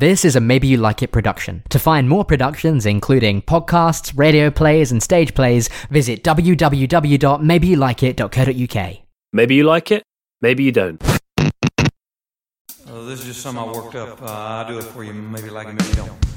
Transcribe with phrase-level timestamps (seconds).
[0.00, 1.62] This is a Maybe You Like It production.
[1.68, 8.96] To find more productions, including podcasts, radio plays, and stage plays, visit www.maybeyouLikeIt.co.uk.
[9.34, 10.02] Maybe you like it,
[10.40, 11.06] maybe you don't.
[11.06, 11.18] Uh,
[13.04, 14.22] this is just something I worked up.
[14.22, 15.12] Uh, I'll do it for you.
[15.12, 16.29] Maybe you like it, maybe you don't.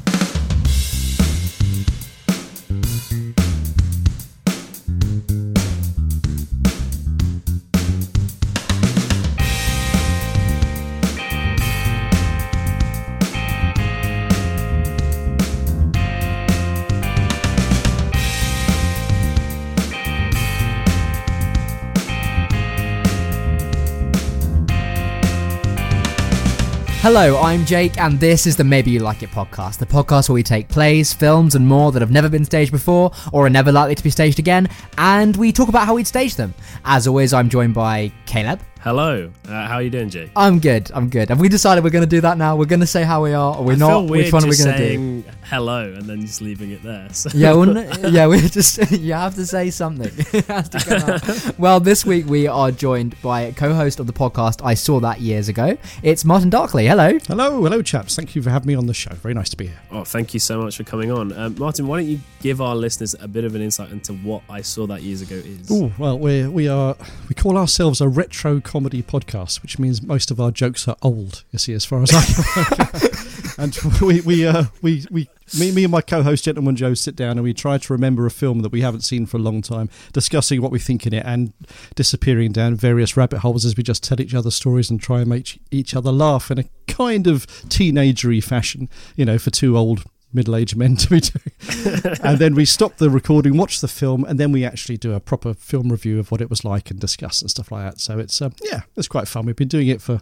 [27.03, 30.35] Hello, I'm Jake, and this is the Maybe You Like It podcast, the podcast where
[30.35, 33.73] we take plays, films, and more that have never been staged before or are never
[33.73, 36.53] likely to be staged again, and we talk about how we'd stage them.
[36.85, 38.61] As always, I'm joined by Caleb.
[38.83, 40.29] Hello, uh, how are you doing, Jake?
[40.35, 40.91] I'm good.
[40.93, 41.29] I'm good.
[41.29, 42.57] Have we decided we're going to do that now?
[42.57, 43.87] We're going to say how we are, or we're I not.
[43.87, 45.23] feel weird Which one are we going to do?
[45.53, 47.07] hello and then just leaving it there.
[47.11, 47.29] So.
[47.33, 50.11] Yeah, well, n- yeah, we just you have to say something.
[50.43, 54.65] To well, this week we are joined by a co-host of the podcast.
[54.65, 55.77] I saw that years ago.
[56.01, 56.87] It's Martyn Darkly.
[56.87, 57.17] Hello.
[57.27, 58.15] Hello, hello, chaps.
[58.15, 59.13] Thank you for having me on the show.
[59.15, 59.79] Very nice to be here.
[59.91, 61.87] Oh, thank you so much for coming on, um, Martin.
[61.87, 64.87] Why don't you give our listeners a bit of an insight into what I saw
[64.87, 65.69] that years ago is?
[65.71, 66.95] Oh well, we we are
[67.29, 71.43] we call ourselves a retro comedy podcast, which means most of our jokes are old.
[71.51, 73.09] You see, as far as I can.
[73.59, 77.33] and we we uh, we we me, me and my co-host gentleman Joe sit down
[77.33, 79.91] and we try to remember a film that we haven't seen for a long time,
[80.11, 81.53] discussing what we think in it and
[81.93, 85.29] disappearing down various rabbit holes as we just tell each other stories and try and
[85.29, 90.03] make each other laugh in a kind of teenagery fashion, you know, for two old
[90.33, 92.15] middle-aged men to be doing.
[92.23, 95.19] and then we stop the recording, watch the film, and then we actually do a
[95.19, 97.99] proper film review of what it was like and discuss and stuff like that.
[97.99, 99.45] So it's um, yeah, it's quite fun.
[99.45, 100.21] We've been doing it for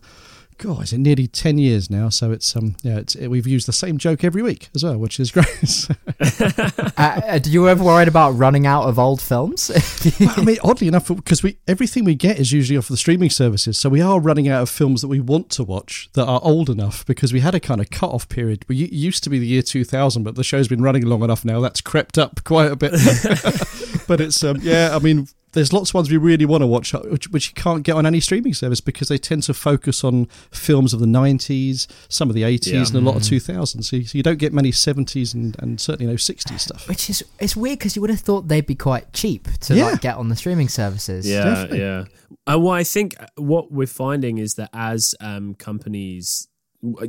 [0.62, 2.10] God, is it nearly ten years now?
[2.10, 5.20] So it's um, yeah, it's we've used the same joke every week as well, which
[5.20, 5.88] is great.
[6.20, 9.72] Uh, uh, do you ever worried about running out of old films?
[10.20, 13.32] Well, I mean, oddly enough, because we everything we get is usually off the streaming
[13.32, 16.40] services, so we are running out of films that we want to watch that are
[16.44, 17.06] old enough.
[17.08, 18.64] Because we had a kind of cut-off period.
[18.68, 21.60] We used to be the year 2000, but the show's been running long enough now.
[21.60, 22.92] That's crept up quite a bit.
[24.08, 25.28] but it's um, yeah, I mean.
[25.54, 27.96] There's lots of ones we really want to watch, uh, which, which you can't get
[27.96, 32.30] on any streaming service because they tend to focus on films of the 90s, some
[32.30, 32.80] of the 80s, Yeah.
[32.80, 33.84] and a lot of 2000s.
[33.84, 36.88] So you, so you don't get many 70s and, and certainly no 60s stuff.
[36.88, 39.88] Which is it's weird because you would have thought they'd be quite cheap to Yeah.
[39.88, 41.28] like get on the streaming services.
[41.28, 41.80] Yeah, Definitely.
[41.80, 42.04] yeah.
[42.52, 46.48] Uh, well, I think what we're finding is that as um, companies,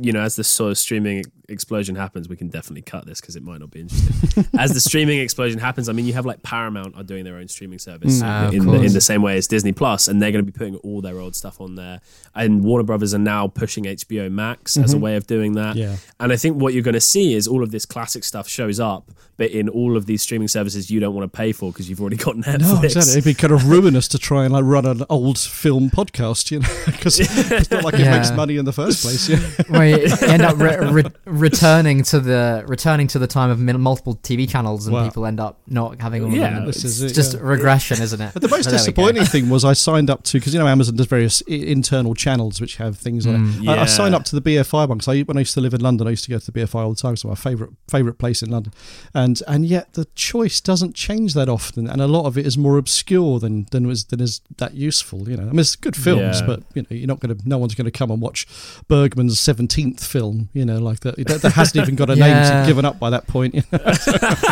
[0.01, 3.35] you know, as the sort of streaming explosion happens, we can definitely cut this because
[3.35, 4.45] it might not be interesting.
[4.57, 7.47] as the streaming explosion happens, I mean, you have like Paramount are doing their own
[7.47, 10.31] streaming service Ah, of in, the, in the same way as Disney Plus, and they're
[10.31, 12.01] going to be putting all their old stuff on there.
[12.35, 15.75] And Warner Brothers are now pushing HBO Max as a way of doing that.
[15.75, 15.97] Yeah.
[16.19, 18.79] And I think what you're going to see is all of this classic stuff shows
[18.79, 21.89] up, but in all of these streaming services you don't want to pay for because
[21.89, 22.59] you've already got Netflix.
[22.73, 23.11] No, exactly.
[23.13, 26.59] It'd be kind of ruinous to try and like run an old film podcast, you
[26.59, 29.29] know, because it's not like it makes money in the first place.
[29.29, 29.37] Yeah.
[29.67, 34.15] Where you end up re- re- returning to the returning to the time of multiple
[34.17, 36.65] TV channels, and people end up not having all of Yeah, them.
[36.65, 37.39] this is it's it, just yeah.
[37.41, 38.31] regression, isn't it?
[38.33, 38.85] But the most But there we go.
[38.85, 42.61] disappointing thing was I signed up to because you know Amazon does various internal channels
[42.61, 43.39] which have things on it.
[43.39, 45.61] Mm, I, I signed up to the BFI one because I, when I used to
[45.61, 47.13] live in London, I used to go to the BFI all the time.
[47.13, 48.73] It's my favorite favorite place in London,
[49.13, 52.57] and and yet the choice doesn't change that often, and a lot of it is
[52.57, 55.27] more obscure than than was than is that useful.
[55.29, 56.45] You know, I mean, it's good films, Yeah.
[56.47, 57.49] but you know, you're not going to.
[57.49, 58.45] No one's going to come and watch
[58.87, 60.49] Bergman's seventeenth film.
[60.53, 61.17] You know, like that.
[61.27, 62.29] That, that hasn't even got a name.
[62.29, 62.49] Yeah.
[62.49, 63.55] So you've given up by that point.
[63.55, 63.79] You know?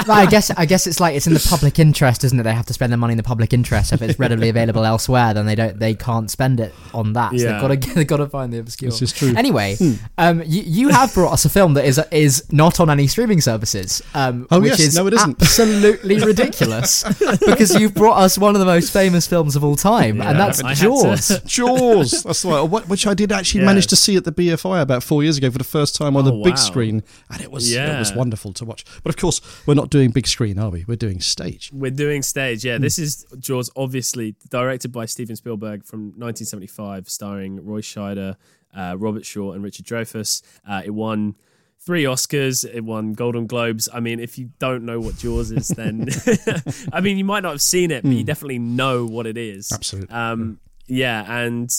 [0.02, 2.44] But I guess I guess it's like it's in the public interest, isn't it?
[2.44, 3.94] They have to spend their money in the public interest.
[3.94, 7.32] If it's readily available elsewhere, then they don't they can't spend it on that.
[7.32, 7.52] So Yeah.
[7.54, 8.92] they've got to they've got to find the obscure.
[8.92, 9.34] This is true.
[9.38, 9.94] Anyway, Hmm.
[10.18, 13.42] um, you, you have brought us a film that is is not on any streaming
[13.42, 14.02] services.
[14.14, 14.80] Um, Oh, which yes.
[14.80, 15.42] is No, it isn't.
[15.42, 17.04] absolutely ridiculous
[17.46, 20.40] because you've brought us one of the most famous films of all time, Yeah, and
[20.40, 21.40] that's I Jaws.
[21.46, 22.24] Jaws.
[22.24, 23.66] That's the one, wh- which I did actually Yes.
[23.66, 26.24] manage to see at the BFI about four years ago for the first time on
[26.28, 26.61] Oh, the big wow.
[26.62, 28.86] Screen, and it was it was wonderful to watch.
[29.04, 30.86] But of course, we're not doing big screen, are we?
[30.88, 31.70] We're doing stage.
[31.74, 32.68] We're doing stage, Hmm.
[32.68, 32.78] yeah.
[32.78, 38.36] This is Jaws, obviously directed by Steven Spielberg from 1975, starring Roy Scheider,
[38.76, 40.42] uh, Robert Shaw, and Richard Dreyfuss.
[40.68, 41.36] Uh, it won
[41.80, 42.64] three Oscars.
[42.64, 43.90] It won Golden Globes.
[43.94, 46.08] I mean, if you don't know what Jaws is, then
[46.94, 49.70] I mean, you might not have seen it, but you definitely know what it is.
[49.70, 49.76] Hmm.
[49.76, 50.16] Absolutely.
[50.16, 50.60] Um,
[50.92, 51.74] yeah, and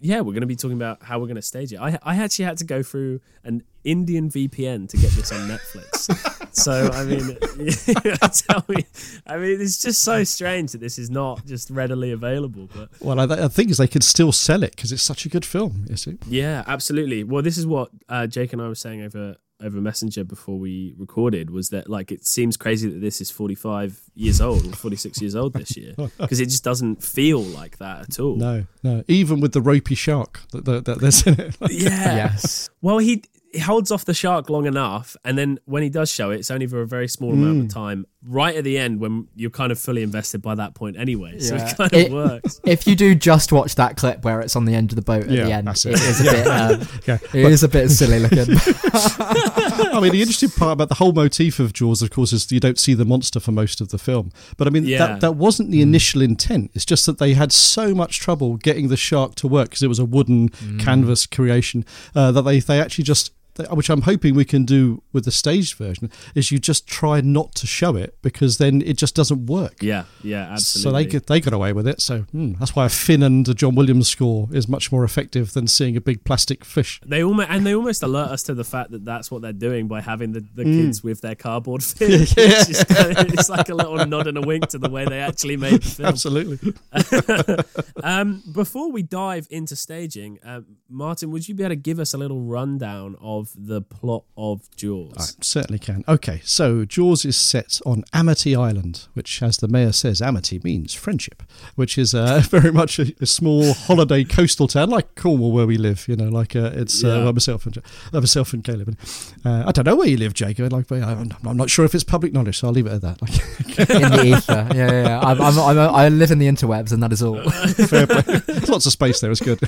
[0.00, 1.78] yeah, we're going to be talking about how we're going to stage it.
[1.78, 6.30] I, I actually had to go through an Indian VPN to get this on Netflix.
[6.56, 7.36] So I mean,
[8.46, 8.86] tell me,
[9.26, 12.68] I mean, it's just so strange that this is not just readily available.
[12.72, 15.28] But Well, I, I think is they could still sell it because it's such a
[15.28, 15.84] good film.
[15.88, 16.18] You it?
[16.28, 17.24] yeah, absolutely.
[17.24, 19.34] Well, this is what uh, Jake and I were saying over
[19.64, 24.00] over Messenger before we recorded was that like it seems crazy that this is 45
[24.14, 28.02] years old or 46 years old this year because it just doesn't feel like that
[28.02, 28.36] at all.
[28.36, 29.02] No, no.
[29.08, 31.56] Even with the ropey shark that, that, that there's in it.
[31.70, 32.14] Yeah.
[32.14, 32.70] Yes.
[32.82, 33.24] Well, he,
[33.54, 36.50] he holds off the shark long enough, and then when he does show it, it's
[36.50, 37.64] only for a very small amount Mm.
[37.66, 38.06] of time.
[38.26, 41.54] Right at the end, when you're kind of fully invested by that point anyway, so
[41.56, 41.68] Yeah.
[41.70, 42.60] it kind of It- works.
[42.64, 45.24] If you do just watch that clip where it's on the end of the boat
[45.24, 46.00] at Yeah, the end, that's it it.
[46.00, 46.46] is a bit.
[46.46, 47.18] Um, Yeah.
[47.34, 48.38] it is a bit silly looking.
[48.94, 52.60] I mean, the interesting part about the whole motif of Jaws, of course, is you
[52.60, 54.30] don't see the monster for most of the film.
[54.56, 54.98] But I mean, Yeah.
[55.06, 56.70] that, that wasn't the initial intent.
[56.74, 59.88] It's just that they had so much trouble getting the shark to work because it
[59.88, 60.48] was a wooden
[60.78, 61.84] canvas creation
[62.14, 63.32] uh, that they, they actually just.
[63.70, 67.54] Which I'm hoping we can do with the staged version is you just try not
[67.56, 69.76] to show it because then it just doesn't work.
[69.80, 70.82] Yeah, yeah, absolutely.
[70.82, 72.00] So they get, they got away with it.
[72.00, 75.52] So hmm, that's why a fin and a John Williams score is much more effective
[75.52, 77.00] than seeing a big plastic fish.
[77.06, 79.86] They almost and they almost alert us to the fact that that's what they're doing
[79.86, 80.80] by having the, the Mm.
[80.86, 82.34] kids with their cardboard fins.
[82.36, 85.04] It's, just kind of- it's like a little nod and a wink to the way
[85.04, 86.08] they actually made the film.
[86.08, 86.74] Absolutely.
[88.02, 90.60] Um, before we dive into staging, uh,
[90.90, 94.68] Martyn, would you be able to give us a little rundown of the plot of
[94.76, 95.14] Jaws?
[95.18, 96.04] I certainly can.
[96.08, 100.94] Okay, so Jaws is set on Amity Island, which, as the mayor says, Amity means
[100.94, 101.42] friendship,
[101.74, 105.76] which is uh, very much a, a small holiday coastal town like Cornwall, where we
[105.76, 106.06] live.
[106.08, 107.24] You know, like uh, it's uh, Yeah.
[107.24, 108.88] well, myself and uh, myself and Caleb.
[108.88, 108.96] And,
[109.44, 110.72] uh, I don't know where you live, Jacob.
[110.72, 113.02] Like, but I'm, I'm not sure if it's public knowledge, so I'll leave it at
[113.02, 113.20] that.
[113.22, 113.34] Like,
[113.90, 114.68] in the ether.
[114.74, 115.02] Yeah, yeah.
[115.04, 115.20] yeah.
[115.20, 117.42] I'm, I'm, I'm a, I live in the interwebs, and that is all.
[117.88, 118.22] Fair play.
[118.46, 119.30] There's lots of space there.
[119.30, 119.58] It's good.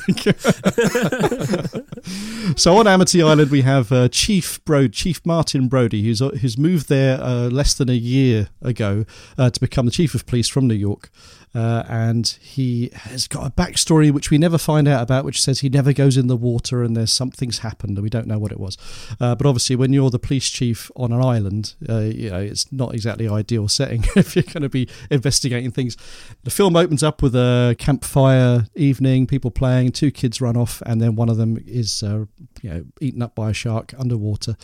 [2.58, 6.56] so on Amity Island, we have uh, Chief Brode, Chief Martin Brody, who's uh, who's
[6.56, 9.04] moved there uh, less than a year ago
[9.36, 11.10] uh, to become the chief of police from New York.
[11.56, 15.60] Uh, and he has got a backstory which we never find out about, which says
[15.60, 18.52] he never goes in the water and there's something's happened and we don't know what
[18.52, 18.76] it was.
[19.18, 22.70] Uh, but obviously, when you're the police chief on an island, uh, you know it's
[22.70, 25.96] not exactly ideal setting if you're going to be investigating things.
[26.44, 31.00] The film opens up with a campfire evening, people playing, two kids run off, and
[31.00, 32.26] then one of them is uh,
[32.60, 34.56] you know eaten up by a shark underwater,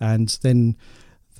[0.00, 0.76] and then.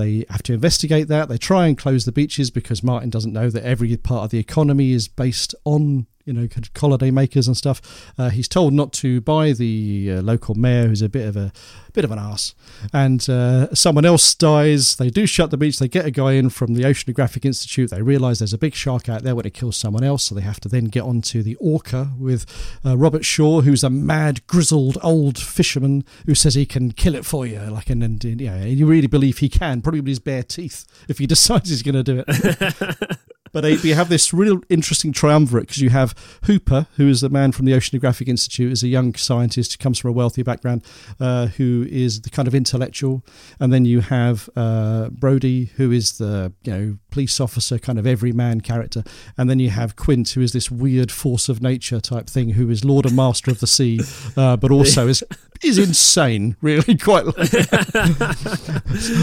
[0.01, 1.29] They have to investigate that.
[1.29, 4.39] They try and close the beaches because Martin doesn't know that every part of the
[4.39, 8.13] economy is based on you know holiday makers and stuff.
[8.19, 11.53] Uh, he's told not to by the uh, local mayor, who's a bit of a
[11.93, 12.55] bit of an ass,
[12.93, 14.97] and uh, someone else dies.
[14.97, 15.79] They do shut the beach.
[15.79, 17.91] They get a guy in from the Oceanographic Institute.
[17.91, 20.41] They realise there's a big shark out there when it kills someone else, so they
[20.43, 22.47] have to then get onto the Orca with
[22.85, 27.25] uh, Robert Shaw, who's a mad, grizzled old fisherman who says he can kill it
[27.25, 27.61] for you.
[27.61, 31.27] Like, and, and you really believe he can, probably with his bare teeth, if he
[31.31, 33.19] decides he's going to do it.
[33.53, 36.15] But uh, you have this real interesting triumvirate because you have
[36.45, 39.99] Hooper, who is the man from the Oceanographic Institute, is a young scientist who comes
[39.99, 40.85] from a wealthy background,
[41.19, 43.25] uh, who is the kind of intellectual,
[43.59, 48.07] and then you have uh, Brody, who is the you know police officer, kind of
[48.07, 49.03] everyman character,
[49.37, 52.71] and then you have Quint, who is this weird force of nature type thing, who
[52.71, 54.01] is Lord and Master of the Sea,
[54.37, 55.25] uh, but also is
[55.63, 57.25] is insane, really quite.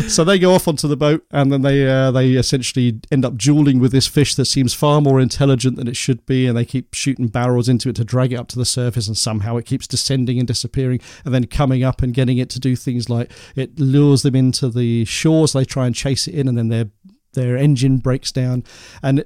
[0.08, 3.38] so they go off onto the boat, and then they uh, they essentially end up
[3.38, 6.66] dueling with this fish that seems far more intelligent than it should be, and they
[6.66, 9.66] keep shooting barrels into it to drag it up to the surface, and somehow it
[9.66, 13.32] keeps descending and disappearing, and then coming up and getting it to do things like
[13.56, 15.54] it lures them into the shores.
[15.54, 16.90] They try and chase it in, and then their
[17.34, 18.64] their engine breaks down,
[19.04, 19.24] and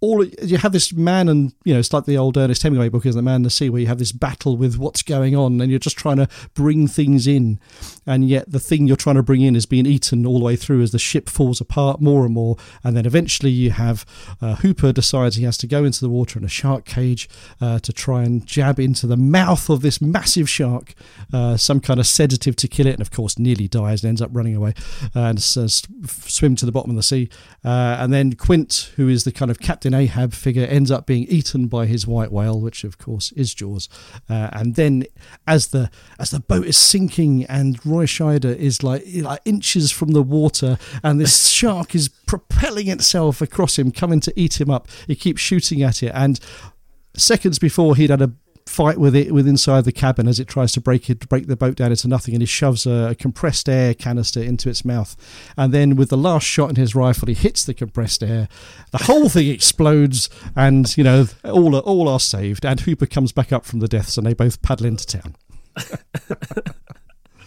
[0.00, 3.04] all you have this man and you know it's like the old Ernest Hemingway book
[3.04, 5.60] is the man in the sea where you have this battle with what's going on
[5.60, 7.58] and you're just trying to bring things in.
[8.06, 10.56] And yet the thing you're trying to bring in is being eaten all the way
[10.56, 12.56] through as the ship falls apart more and more.
[12.84, 14.06] And then eventually you have
[14.40, 17.28] uh, Hooper decides he has to go into the water in a shark cage
[17.60, 20.94] uh, to try and jab into the mouth of this massive shark
[21.32, 22.92] uh, some kind of sedative to kill it.
[22.92, 24.74] And of course nearly dies and ends up running away
[25.14, 27.28] and uh, swim to the bottom of the sea.
[27.64, 31.24] Uh, and then Quint who is the kind of captain Ahab figure ends up being
[31.24, 33.88] eaten by his white whale, which of course is Jaws.
[34.28, 35.04] Uh, and then,
[35.46, 40.12] as the as the boat is sinking and Roy Scheider is like like inches from
[40.12, 44.88] the water, and this shark is propelling itself across him, coming to eat him up.
[45.06, 46.40] He keeps shooting at it, and
[47.16, 48.32] seconds before he'd had a
[48.68, 51.56] fight with it with inside the cabin as it tries to break it break the
[51.56, 55.16] boat down into nothing and he shoves a, compressed air canister into its mouth.
[55.56, 58.48] And then with the last shot in his rifle he hits the compressed air.
[58.92, 63.32] The whole thing explodes and you know all are, all are saved and Hooper comes
[63.32, 65.36] back up from the deaths and they both paddle into town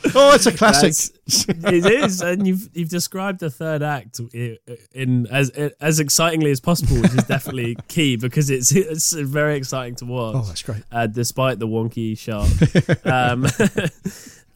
[0.15, 0.93] Oh, it's a classic.
[0.93, 4.58] That's- it is, and you've you've described the third act in,
[4.93, 9.96] in as as excitingly as possible, which is definitely key because it's it's very exciting
[9.96, 10.36] to watch.
[10.38, 10.84] Oh, that's great.
[10.91, 12.50] uh, despite the wonky shark.
[13.05, 13.46] um,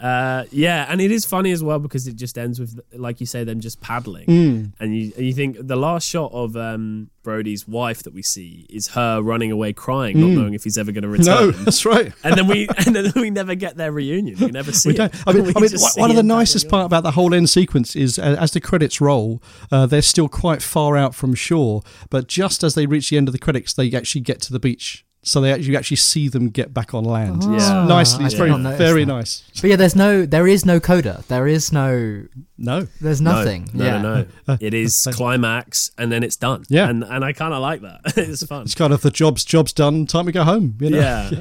[0.05, 3.25] uh, yeah, and it is funny as well because it just ends with, like you
[3.25, 4.65] say, them just paddling, Hmm.
[4.79, 8.67] and you and you think the last shot of um, Brody's wife that we see
[8.69, 11.25] is her running away crying, not knowing if he's ever going to return.
[11.25, 11.51] Hmm.
[11.51, 12.13] No, that's right.
[12.23, 14.37] And then we and then we never get their reunion.
[14.39, 15.13] We never see We don't.
[15.13, 15.23] it.
[15.25, 18.19] I mean, I mean one of the nicest part about the whole end sequence is
[18.19, 22.63] uh, as the credits roll, uh, they're still quite far out from shore, but just
[22.63, 25.04] as they reach the end of the credits, they actually get to the beach.
[25.27, 27.41] So they actually, you actually see them get back on land.
[27.43, 27.57] Yeah.
[27.61, 28.25] Ah, nicely.
[28.25, 29.11] It's very, very that.
[29.11, 29.43] nice.
[29.59, 31.23] But yeah, there's no, there is no coda.
[31.29, 32.27] There is no,
[32.59, 33.67] No, there's nothing.
[33.73, 34.01] No, yeah.
[34.01, 34.57] no, no.
[34.61, 36.63] It is climax, and then it's done.
[36.69, 36.89] Yeah.
[36.89, 38.01] and and I kind of like that.
[38.17, 38.61] it's fun.
[38.63, 40.05] it's kind of the job's job's done.
[40.05, 40.77] Time to go home.
[40.79, 40.99] You know?
[40.99, 41.31] Yeah.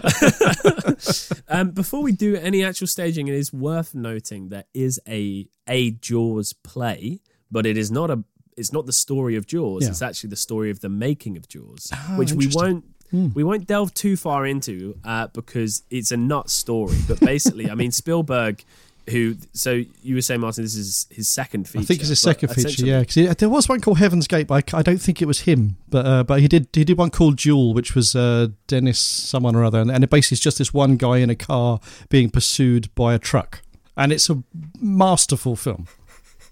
[1.48, 5.90] um, before we do any actual staging, it is worth noting there is a a
[5.90, 8.24] Jaws play, but it is not a.
[8.56, 9.82] It's not the story of Jaws.
[9.82, 9.90] Yeah.
[9.90, 12.82] It's actually the story of the making of Jaws, Oh, which we interesting.
[13.12, 13.34] Won't.
[13.34, 16.96] We won't delve too far into uh, because it's a nut story.
[17.06, 18.64] But basically, I mean, Spielberg,
[19.10, 21.82] who so you were saying, Martyn, this is his second feature.
[21.82, 23.00] I think it's his second feature, yeah.
[23.00, 25.76] Because there was one called Heaven's Gate, but I, I don't think it was him.
[25.88, 29.54] But uh, but he did he did one called Duel, which was uh, Dennis someone
[29.54, 32.30] or other, and, and it basically is just this one guy in a car being
[32.30, 33.60] pursued by a truck,
[33.96, 34.42] and it's a
[34.80, 35.86] masterful film.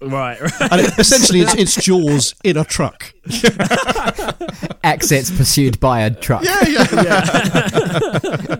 [0.05, 0.71] Right, right.
[0.71, 3.13] And it, essentially, it's, it's Jaws in a truck.
[4.83, 6.43] Exits pursued by a truck.
[6.43, 6.61] Yeah,
[7.03, 8.57] yeah.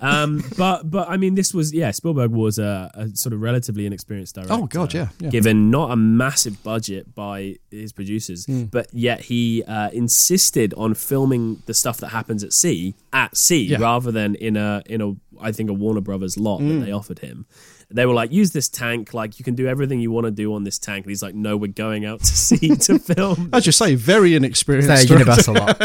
[0.00, 1.90] um, but but I mean, this was yeah.
[1.92, 4.52] Spielberg was a, a sort of relatively inexperienced director.
[4.54, 5.30] Oh God, yeah, yeah.
[5.30, 8.64] Given not a massive budget by his producers, Hmm.
[8.64, 13.62] but yet he uh, insisted on filming the stuff that happens at sea at sea
[13.64, 13.78] Yeah.
[13.78, 16.80] rather than in a in a I think a Warner Brothers lot Hmm.
[16.80, 17.46] that they offered him.
[17.88, 20.54] They were like, use this tank, like you can do everything you want to do
[20.54, 21.04] on this tank.
[21.04, 23.50] And he's like, no, we're going out to sea to film.
[23.52, 24.90] As you say, very inexperienced.
[24.90, 25.80] It's their universal lot.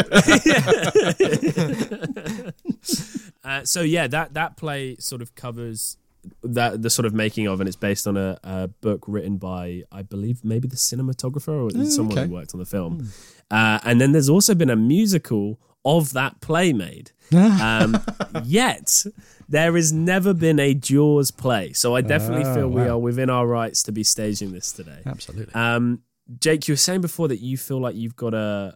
[3.44, 5.98] Uh, so yeah, that that play sort of covers
[6.44, 9.84] that the sort of making of, and it's based on a, a book written by
[9.92, 12.28] I believe maybe the cinematographer or someone okay.
[12.28, 13.12] who worked on the film.
[13.50, 17.12] Uh, and then there's also been a musical of that play made.
[17.34, 17.98] Um,
[18.44, 19.06] yet
[19.48, 23.30] there has never been a Jaws play, so I definitely Oh, feel we are within
[23.30, 25.00] our rights to be staging this today.
[25.06, 25.54] Absolutely.
[25.56, 26.02] Um,
[26.42, 28.76] Jake, you were saying before that you feel like you've got a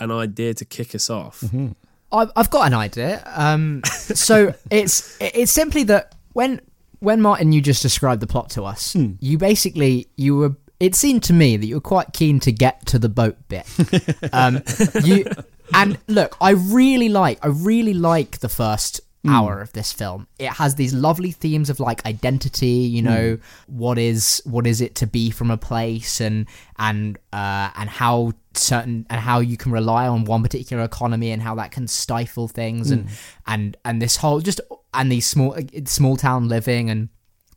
[0.00, 1.40] an idea to kick us off.
[1.42, 1.68] Mm-hmm.
[2.10, 3.22] I've, I've got an idea.
[3.32, 6.60] Um, so it's it's simply that when
[6.98, 9.12] when Martyn you just described the plot to us, Hmm.
[9.20, 10.56] you basically you were.
[10.80, 13.64] It seemed to me that you were quite keen to get to the boat bit.
[14.32, 14.60] um,
[15.04, 15.24] you
[15.72, 19.30] and look, I really like I really like the first Hmm.
[19.30, 20.26] hour of this film.
[20.38, 22.66] It has these lovely themes of like identity,
[22.96, 23.76] you know, Hmm.
[23.78, 26.44] what is what is it to be from a place and
[26.78, 31.40] and uh and how certain and how you can rely on one particular economy and
[31.42, 33.08] how that can stifle things and
[33.46, 34.60] and and this whole just
[34.92, 35.56] and these small
[35.86, 37.08] small town living and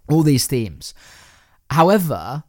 [0.10, 0.94] all these themes.
[1.72, 2.44] However,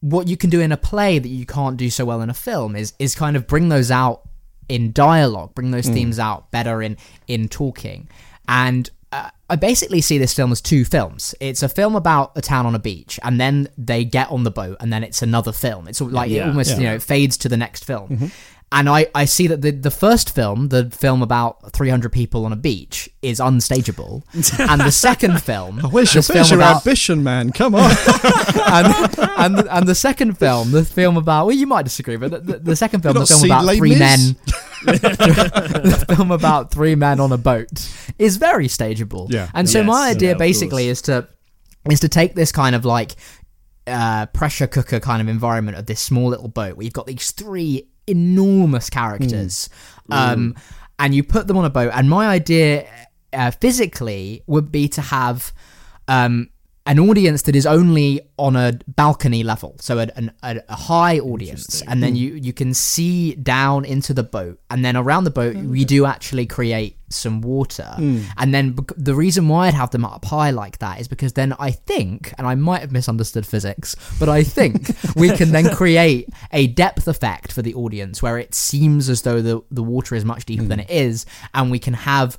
[0.00, 2.34] what you can do in a play that you can't do so well in a
[2.34, 4.22] film is is kind of bring those out
[4.68, 8.08] in dialogue, bring those themes out better in in talking.
[8.48, 11.34] And uh, I basically see this film as two films.
[11.40, 14.50] It's a film about a town on a beach, and then they get on the
[14.50, 15.86] boat, and then it's another film.
[15.88, 16.76] It's like it almost Yeah.
[16.78, 18.32] you know it fades to the next film.
[18.76, 22.52] And I, I see that the, the first film, the film about 300 people on
[22.52, 24.24] a beach, is unstageable.
[24.58, 27.52] and the second film, Where's your, this where's film your about- ambition, man?
[27.52, 27.88] Come on.
[28.66, 32.32] and and the, and the second film, the film about well, you might disagree, but
[32.32, 33.98] the, the, the second film, the film about Les three Mis?
[34.00, 34.36] men,
[34.86, 37.88] the film about three men on a boat,
[38.18, 39.30] is very stageable.
[39.30, 39.50] Yeah.
[39.54, 40.98] and so Yes, my idea yeah, basically course.
[40.98, 41.28] is to
[41.90, 43.12] is to take this kind of like
[43.86, 47.30] uh, pressure cooker kind of environment of this small little boat where you've got these
[47.30, 49.68] three enormous characters,
[50.10, 50.54] um,
[50.98, 51.90] and you put them on a boat.
[51.94, 52.86] And my idea
[53.32, 55.52] uh, physically would be to have
[56.08, 56.50] um,
[56.86, 60.08] an audience that is only on a balcony level, so a,
[60.42, 62.16] a, a high audience, and then hmm.
[62.16, 65.86] you you can see down into the boat, and then around the boat oh, we
[65.86, 68.20] do actually create some water, hmm.
[68.36, 71.54] and then the reason why I'd have them up high like that is because then
[71.58, 76.28] I think, and I might have misunderstood physics, but I think we can then create
[76.52, 80.24] a depth effect for the audience where it seems as though the the water is
[80.26, 80.68] much deeper hmm.
[80.68, 81.24] than it is,
[81.54, 82.38] and we can have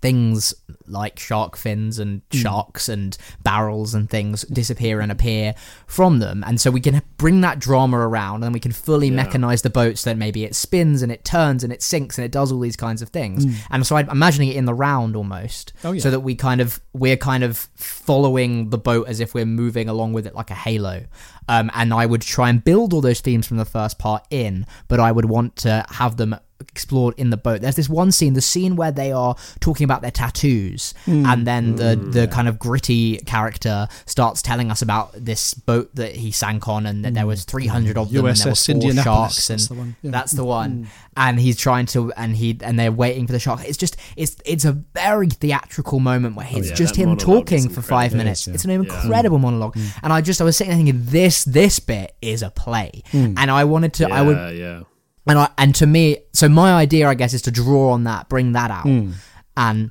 [0.00, 0.54] things
[0.88, 5.54] like shark fins and sharks and barrels and things disappear and appear
[5.86, 6.44] from them.
[6.46, 9.24] And so we can bring that drama around and we can fully Yeah.
[9.26, 12.24] mechanize the boat so that maybe it spins and it turns and it sinks and
[12.24, 13.44] it does all these kinds of things.
[13.70, 16.00] And so i'm imagining it in the round almost Oh, yeah.
[16.02, 17.68] so that we kind of we're kind of
[18.06, 21.04] following the boat as if we're moving along with it like a halo.
[21.48, 24.66] Um, and i would try and build all those themes from the first part in
[24.88, 27.60] but i would want to have them explored in the boat.
[27.60, 31.76] There's this one scene, the scene where they are talking about their tattoos, and then
[31.76, 32.10] the hmm.
[32.10, 36.86] the kind of gritty character starts telling us about this boat that he sank on,
[36.86, 39.68] and that there was 300 of them, and there were four Indianapolis, sharks, and that's
[39.68, 40.10] the one, yeah.
[40.10, 40.88] that's the one.
[41.18, 43.60] And he's trying to, and he and they're waiting for the shark.
[43.64, 47.68] It's just, it's it's a very theatrical moment where oh, it's yeah, just him talking
[47.68, 48.16] for five incredible.
[48.18, 48.40] minutes.
[48.40, 48.54] It is, yeah.
[48.54, 52.14] It's an incredible monologue, and I just I was sitting there thinking, this this bit
[52.20, 54.82] is a play, and I wanted to, I would Yeah, yeah.
[55.26, 58.28] And I and to me, so my idea, I guess, is to draw on that,
[58.28, 58.86] bring that out,
[59.56, 59.90] and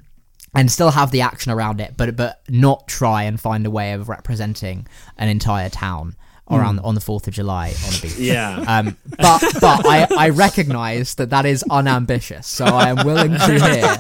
[0.56, 3.94] and still have the action around it, but but not try and find a way
[3.94, 4.88] of representing
[5.18, 6.15] an entire town
[6.51, 8.18] around on the Fourth of July on a beach.
[8.18, 8.63] Yeah.
[8.68, 13.60] Um, but but I, I recognise that that is unambitious, so I am willing to
[13.60, 13.98] hear.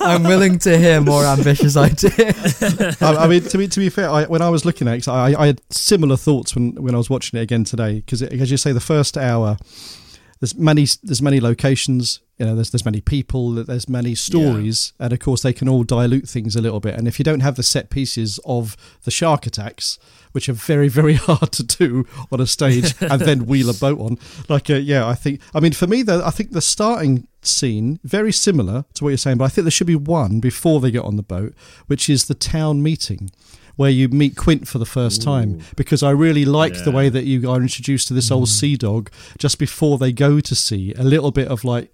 [0.00, 3.00] I'm willing to hear more ambitious ideas.
[3.00, 5.08] I, I mean, to be to be fair, I, when I was looking at it,
[5.08, 7.94] I, I had similar thoughts when, when I was watching it again today.
[8.00, 9.56] Because as you say, the first hour,
[10.44, 12.20] there's many there's many locations.
[12.38, 13.52] You know, there's there's many people.
[13.52, 16.96] There's many stories, and of course they can all dilute things a little bit.
[16.96, 19.98] And if you don't have the set pieces of the shark attacks,
[20.32, 23.98] which are very very hard to do on a stage, and then wheel a boat
[23.98, 24.18] on,
[24.50, 25.40] like uh, yeah, I think.
[25.54, 29.18] I mean, for me though, I think the starting scene very similar to what you're
[29.18, 31.54] saying, but I think there should be one before they get on the boat,
[31.86, 33.30] which is the town meeting.
[33.76, 37.24] Where you meet Quint for the first time, because I really like the way that
[37.24, 38.52] you are introduced to this old mm.
[38.52, 40.94] sea dog just before they go to sea.
[40.96, 41.92] A little bit of like,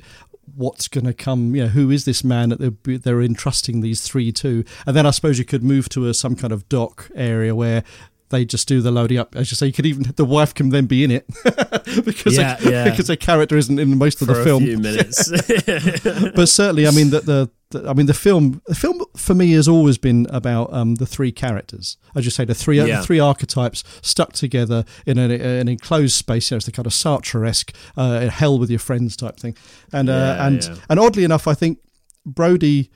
[0.55, 1.55] what's going to come?
[1.55, 4.65] You know, who is this man that they're, they're entrusting these three to?
[4.87, 7.85] And then I suppose you could move to a, some kind of dock area where
[8.31, 9.37] they just do the loading up.
[9.37, 11.27] As you say, you could even the wife can then be in it
[12.05, 12.85] because Yeah, her, yeah.
[12.91, 15.31] because her character isn't in most of For the a film few minutes.
[16.35, 18.63] but certainly, I mean that the, the, I mean the film.
[18.67, 21.97] The film for me has always been about um, the three characters.
[22.15, 23.01] As you say, the three Yeah.
[23.01, 26.51] the three archetypes stuck together in an, an enclosed space.
[26.51, 29.57] You know, it's the kind of Sartre-esque uh, hell with your friends type thing.
[29.93, 31.79] And uh, and and oddly enough, I think
[32.25, 32.91] Brody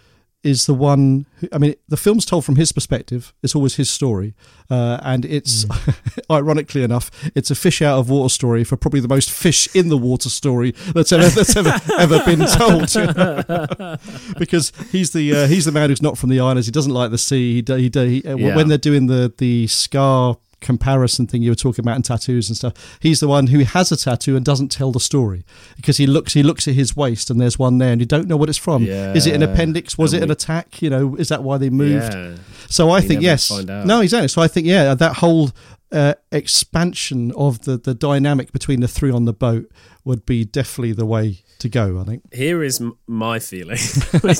[0.45, 3.33] is the one who, I mean, the film's told from his perspective.
[3.43, 4.35] It's always his story.
[4.71, 5.67] Uh, and it's,
[6.31, 9.88] ironically enough, it's a fish out of water story for probably the most fish in
[9.88, 12.88] the water story that's ever, that's ever, ever been told.
[14.38, 16.66] because he's the, uh, he's the man who's not from the islands.
[16.66, 17.62] He doesn't like the sea.
[17.66, 17.90] He, he,
[18.21, 18.57] he uh, Yeah.
[18.57, 22.57] when they're doing the, the scar comparison thing you were talking about in tattoos and
[22.57, 25.44] stuff he's the one who has a tattoo and doesn't tell the story
[25.77, 28.27] because he looks he looks at his waist and there's one there and you don't
[28.29, 28.83] know what it's from.
[29.18, 29.96] Is it an appendix?
[29.98, 30.83] Was And it an attack?
[30.83, 32.12] You know is that why they moved?
[32.14, 32.37] Yeah.
[32.68, 33.50] so I You think yes.
[33.87, 34.29] No, exactly.
[34.29, 35.50] So I think yeah, that whole
[35.92, 39.70] uh, expansion of the the dynamic between the three on the boat
[40.05, 42.01] would be definitely the way to go.
[42.01, 43.79] I think Here is m- my feeling,
[44.21, 44.38] which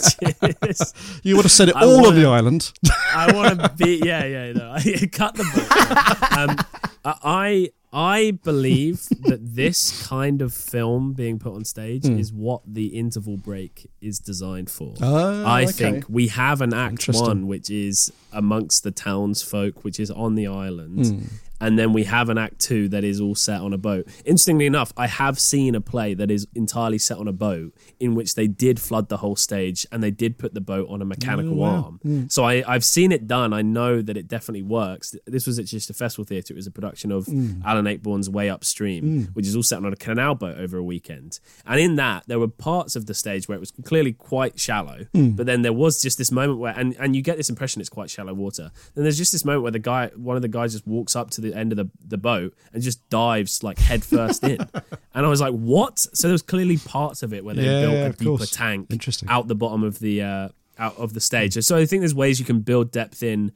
[0.63, 2.73] is you would have said it I all on the island.
[3.15, 6.33] I want to be yeah yeah no I cut the book.
[6.39, 6.57] Um,
[7.05, 12.87] I I believe that this kind of film being put on stage is what the
[12.99, 14.95] interval break is designed for.
[15.01, 15.73] Oh, I okay.
[15.73, 20.49] think we have an act one which is amongst the townsfolk, which is on the
[20.49, 21.07] island.
[21.07, 21.25] Hmm.
[21.65, 24.07] And then we have an act two that is all set on a boat.
[24.25, 28.15] Interestingly enough, I have seen a play that is entirely set on a boat in
[28.15, 31.05] which they did flood the whole stage and they did put the boat on a
[31.05, 31.99] mechanical arm.
[32.03, 32.25] Hmm.
[32.29, 33.53] So I, I've seen it done.
[33.53, 35.15] I know that it definitely works.
[35.27, 36.53] This was at Chichester Festival Theatre.
[36.55, 37.63] It was a production of Hmm.
[37.65, 41.41] Alan Ayckbourn's Way Upstream, which is all set on a canal boat over a weekend.
[41.67, 45.07] And in that, there were parts of the stage where it was clearly quite shallow,
[45.15, 45.31] Hmm.
[45.31, 47.89] but then there was just this moment where, and, and you get this impression it's
[47.89, 48.71] quite shallow water.
[48.95, 51.31] Then there's just this moment where the guy, one of the guys, just walks up
[51.31, 54.59] to the end of the, the boat and just dives like head first in.
[55.17, 55.99] And I was like, what?
[56.01, 58.51] So there was clearly parts of it where they Yeah, built yeah, a deeper course.
[58.51, 59.29] tank Interesting.
[59.29, 61.55] out the bottom of the uh, out of the stage.
[61.65, 63.53] So I think there's ways you can build depth in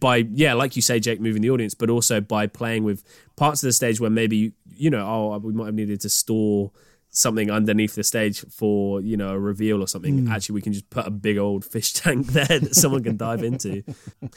[0.00, 3.04] by yeah, like you say, Jake, moving the audience, but also by playing with
[3.36, 6.72] parts of the stage where maybe you know, oh, we might have needed to store
[7.14, 10.28] something underneath the stage for you know a reveal or something.
[10.28, 13.42] Actually, we can just put a big old fish tank there that someone can dive
[13.42, 13.82] into.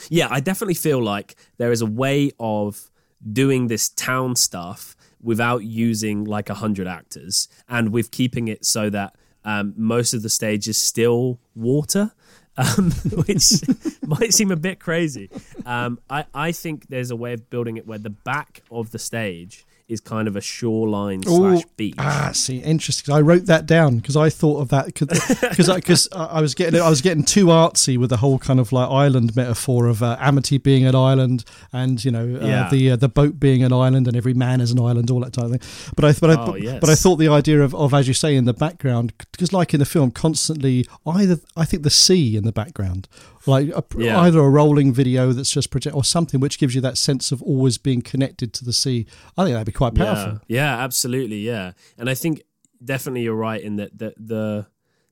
[0.10, 2.90] Yeah, I definitely feel like there is a way of
[3.32, 8.90] doing this town stuff without using like a hundred actors, and with keeping it so
[8.90, 12.12] that um, most of the stage is still water
[12.58, 12.92] um,
[13.28, 13.62] which
[14.08, 15.30] might seem a bit crazy.
[15.66, 18.98] Um, I, I think there's a way of building it where the back of the
[18.98, 21.95] stage is kind of a shoreline Ooh, slash beach.
[21.97, 23.13] Ah, see, interesting.
[23.15, 25.08] I wrote that down because I thought of that because
[25.39, 28.73] because I, I was getting I was getting too artsy with the whole kind of
[28.73, 32.69] like island metaphor of uh, Amity being an island and you know uh, Yeah.
[32.69, 35.32] the uh, the boat being an island and every man is an island, all that
[35.34, 35.91] type of thing.
[35.95, 36.80] But I but I Oh, but, yes.
[36.82, 39.73] but I thought the idea of, of as you say in the background because like
[39.73, 43.08] in the film, constantly either I think the sea in the background.
[43.48, 44.20] Like a, Yeah.
[44.22, 47.42] either a rolling video that's just project or something which gives you that sense of
[47.42, 49.06] always being connected to the sea.
[49.38, 50.42] I think that'd be quite powerful.
[50.48, 51.72] Yeah, yeah, absolutely, yeah.
[51.98, 52.44] And I think
[52.84, 54.68] definitely you're right in that the, the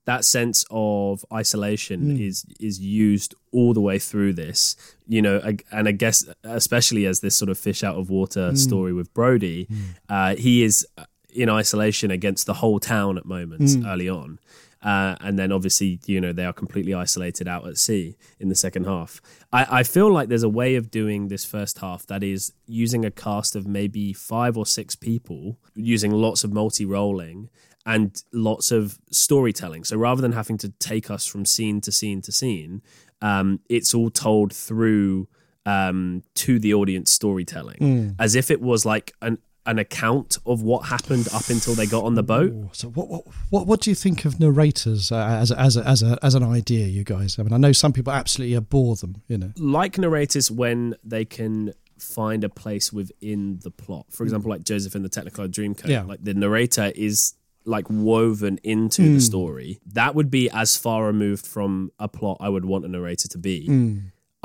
[0.05, 2.27] that sense of isolation mm.
[2.27, 4.75] is is used all the way through this.
[5.07, 8.57] You know, and I guess especially as this sort of fish out of water mm.
[8.57, 9.95] story with Brody, mm.
[10.07, 14.39] uh, he is uh, in isolation against the whole town at moments early on.
[14.85, 18.55] Uh, and then obviously, you know, they are completely isolated out at sea in the
[18.55, 19.19] second half.
[19.51, 23.03] I, I feel like there's a way of doing this first half that is using
[23.03, 27.49] a cast of maybe five or six people, using lots of multi rolling
[27.83, 29.85] and lots of storytelling.
[29.85, 32.83] So rather than having to take us from scene to scene to scene,
[33.23, 35.27] um, it's all told through
[35.65, 37.77] um, to the audience storytelling,
[38.19, 42.03] as if it was like an an account of what happened up until they got
[42.03, 42.51] on the boat.
[42.51, 45.77] Ooh, So what what what, what do you think of narrators uh, as a- as
[45.77, 47.39] a, as a, as an idea, you guys?
[47.39, 49.21] I mean, I know some people absolutely abhor them.
[49.27, 54.07] You know, like narrators when they can find a place within the plot.
[54.09, 54.27] For hmm.
[54.27, 56.03] example, like Joseph in the Technicolor Dreamcoat, Yeah.
[56.03, 57.33] like the narrator is
[57.65, 59.19] like woven into the hmm.
[59.19, 59.79] story.
[59.93, 63.37] That would be as far removed from a plot I would want a narrator to
[63.37, 63.65] be.
[63.65, 63.97] Hmm.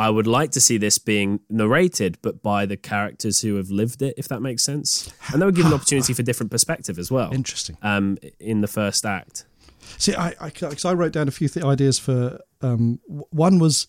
[0.07, 4.01] I would like to see this being narrated, but by the characters who have lived
[4.03, 5.13] it, if that makes sense.
[5.33, 7.31] And that would give an opportunity for different perspective as well.
[7.33, 7.77] interesting.
[7.83, 9.45] Um, in the first act.
[9.99, 12.41] See, I I, 'cause I wrote down a few th- ideas for.
[12.63, 13.89] Um, one was,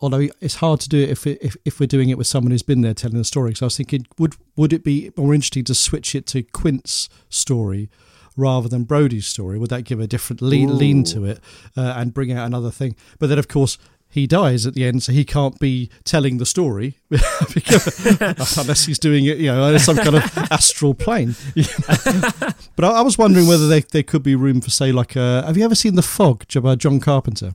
[0.00, 2.50] although it's hard to do it if, it if if we're doing it with someone
[2.52, 3.54] who's been there telling the story.
[3.54, 7.08] So I was thinking, would would it be more interesting to switch it to Quint's
[7.30, 7.88] story?
[8.36, 11.40] Rather than Brody's story, would that give a different lean, lean to it
[11.76, 12.94] uh, and bring out another thing?
[13.18, 13.78] But then, of course,
[14.10, 16.96] he dies at the end, so he can't be telling the story
[17.54, 21.34] because- unless he's doing it, you know, some kind of astral plane.
[21.54, 22.28] you know.
[22.76, 25.42] But I, I was wondering whether there, there could be room for, say, like, a,
[25.46, 27.52] have you ever seen The Fog by John Carpenter?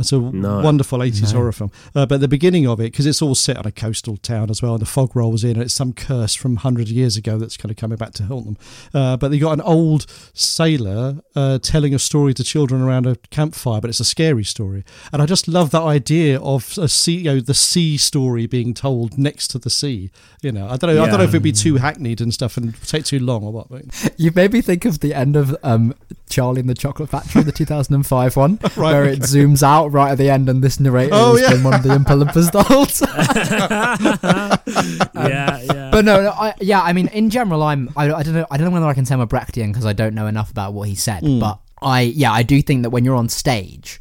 [0.00, 0.60] That's a No.
[0.60, 1.70] wonderful 80s horror film.
[1.94, 4.62] Uh, but the beginning of it, because it's all set on a coastal town as
[4.62, 7.56] well, and the fog rolls in, and it's some curse from 100 years ago that's
[7.56, 8.56] kind of coming back to haunt them.
[8.94, 13.16] Uh, but they got an old sailor uh, telling a story to children around a
[13.30, 14.84] campfire, but it's a scary story.
[15.12, 18.72] And I just love that idea of a sea, you know, the sea story being
[18.74, 20.10] told next to the sea.
[20.42, 22.56] You know, I don't know, I don't know if it'd be too hackneyed and stuff
[22.56, 23.68] and take too long or what.
[23.68, 23.84] But
[24.16, 25.94] You made me think of the end of um,
[26.30, 30.30] Charlie and the Chocolate Factory, the 2005 one, where it zooms out right at the
[30.30, 31.50] end and this narrator Oh, has yeah.
[31.50, 33.02] been one of the Oompa Loompas dolls.
[35.14, 35.90] yeah, um, yeah.
[35.90, 38.56] but no, no I, yeah, I mean, in general, I'm, I, I don't know, I
[38.56, 40.72] don't know whether I can say I'm a Brechtian because I don't know enough about
[40.72, 41.40] what he said, hmm.
[41.40, 44.00] but I, yeah, I do think that when you're on stage,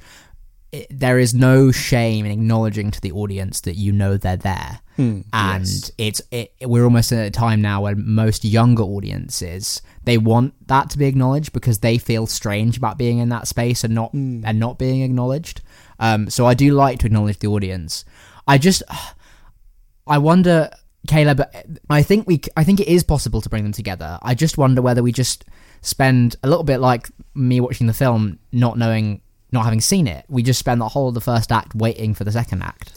[0.72, 4.80] it, there is no shame in acknowledging to the audience that you know they're there.
[4.98, 10.18] Hmm, and it's it, we're almost at a time now where most younger audiences they
[10.18, 13.96] want that to be acknowledged because they feel strange about being in that space and
[13.96, 14.42] not hmm.
[14.46, 15.62] and not being acknowledged.
[16.00, 18.06] Um, so I do like to acknowledge the audience.
[18.48, 18.84] I just
[20.08, 20.72] I wonder,
[21.08, 21.42] Caleb.
[21.90, 22.42] I think we.
[22.58, 24.18] I think it is possible to bring them together.
[24.22, 25.46] I just wonder whether we just
[25.82, 30.26] spend a little bit like me watching the film, not knowing, not having seen it.
[30.28, 32.90] We just spend the whole of the first act waiting for the second act.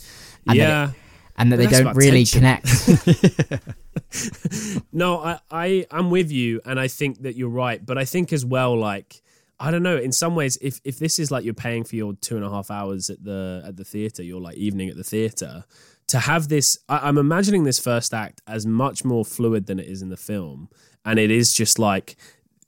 [0.48, 0.88] And that yeah.
[0.88, 0.94] it-
[1.36, 2.40] and that they don't really tension.
[2.40, 3.62] connect.
[4.92, 7.84] No, I, I I'm with you, and I think that you're right.
[7.84, 9.22] But I think as well, like
[9.62, 9.96] I don't know.
[9.96, 12.50] In some ways, if if this is like you're paying for your two and a
[12.50, 15.64] half hours at the at the theater, your like evening at the theater,
[16.08, 19.86] to have this, I, I'm imagining this first act as much more fluid than it
[19.86, 20.68] is in the film,
[21.04, 22.16] and it is just like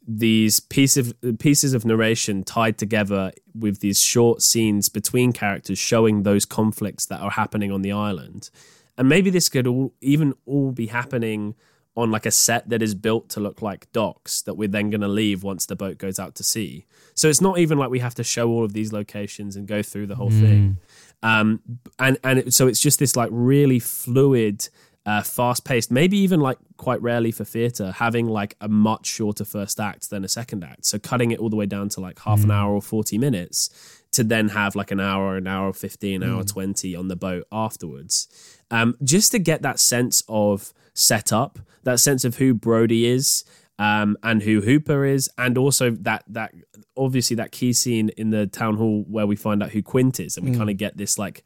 [0.07, 6.23] these piece of pieces of narration tied together with these short scenes between characters showing
[6.23, 8.51] those conflicts that are happening on the island
[8.99, 11.55] and maybe this could all even all be happening
[11.97, 15.01] on like a set that is built to look like docks that we're then going
[15.01, 16.87] to leave once the boat goes out to sea.
[17.15, 19.83] So it's not even like we have to show all of these locations and go
[19.83, 20.79] through the whole thing.
[21.23, 21.61] Um
[21.99, 24.69] and and it, so it's just this like really fluid
[25.07, 29.45] uh, fast paced, maybe even like quite rarely for theatre, having like a much shorter
[29.45, 30.87] first act than a second act.
[30.87, 34.03] So cutting it all the way down to like half an hour or 40 minutes
[34.13, 38.29] to then have like an hour, an hour 15, hour 20 on the boat afterwards.
[38.71, 43.45] Um, just to get that sense of setup, that sense of who Brody is.
[43.77, 46.55] Um, and who Hooper is, and also that that
[46.97, 50.37] obviously that key scene in the town hall where we find out who Quint is,
[50.37, 51.43] and we kind of get this like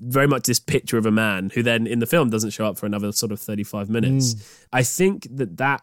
[0.00, 2.78] very much this picture of a man who then in the film doesn't show up
[2.78, 4.34] for another sort of 35 minutes.
[4.34, 4.66] Mm.
[4.72, 5.82] I think that that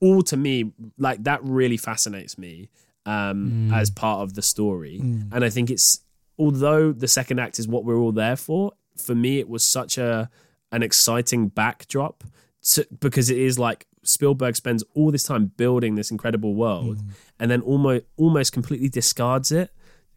[0.00, 2.70] all to me, like that really fascinates me
[3.06, 3.76] um, mm.
[3.76, 5.00] as part of the story.
[5.02, 5.32] Mm.
[5.32, 6.00] And I think it's,
[6.38, 9.98] although the second act is what we're all there for, for me, it was such
[9.98, 10.30] a,
[10.72, 12.24] an exciting backdrop
[12.62, 16.98] to, because it is like Spielberg spends all this time building this incredible world
[17.38, 19.70] and then almost almost completely discards it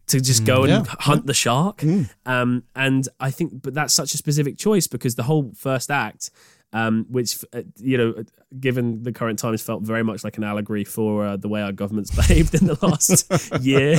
[0.08, 0.94] to just go and Yeah.
[1.00, 1.82] hunt the shark.
[2.26, 6.30] Um, and I think, but that's such a specific choice because the whole first act,
[6.72, 8.24] um, which uh, you know,
[8.58, 11.72] given the current times, felt very much like an allegory for uh, the way our
[11.72, 13.26] government's behaved in the last
[13.62, 13.94] year.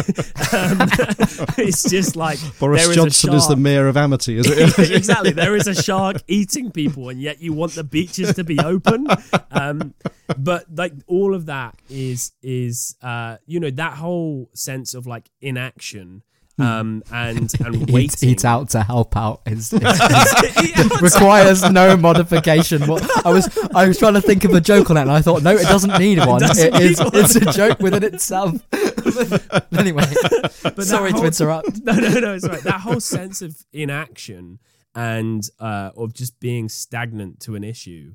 [0.54, 0.88] Um,
[1.66, 4.92] it's just like Boris there is a Johnson is the mayor of Amity, is it?
[4.92, 5.32] exactly.
[5.32, 9.08] There is a shark eating people, and yet you want the beaches to be open.
[9.52, 9.94] Um,
[10.38, 15.30] but like all of that is is uh, you know that whole sense of like
[15.42, 16.24] inaction
[16.60, 18.30] um, and and Eat, waiting.
[18.30, 22.88] eat out to help out is, is- is- requires no modification.
[22.88, 25.22] What I was I was trying to think of a joke on it, and I
[25.22, 26.42] thought, no, it doesn't need one.
[26.44, 27.12] It is need one.
[27.14, 28.56] it's a joke within itself.
[29.78, 31.84] anyway, that sorry to whole- interrupt.
[31.84, 32.34] no, no, no.
[32.34, 32.62] It's right.
[32.62, 34.60] That whole sense of inaction
[34.96, 38.14] and uh, of just being stagnant to an issue,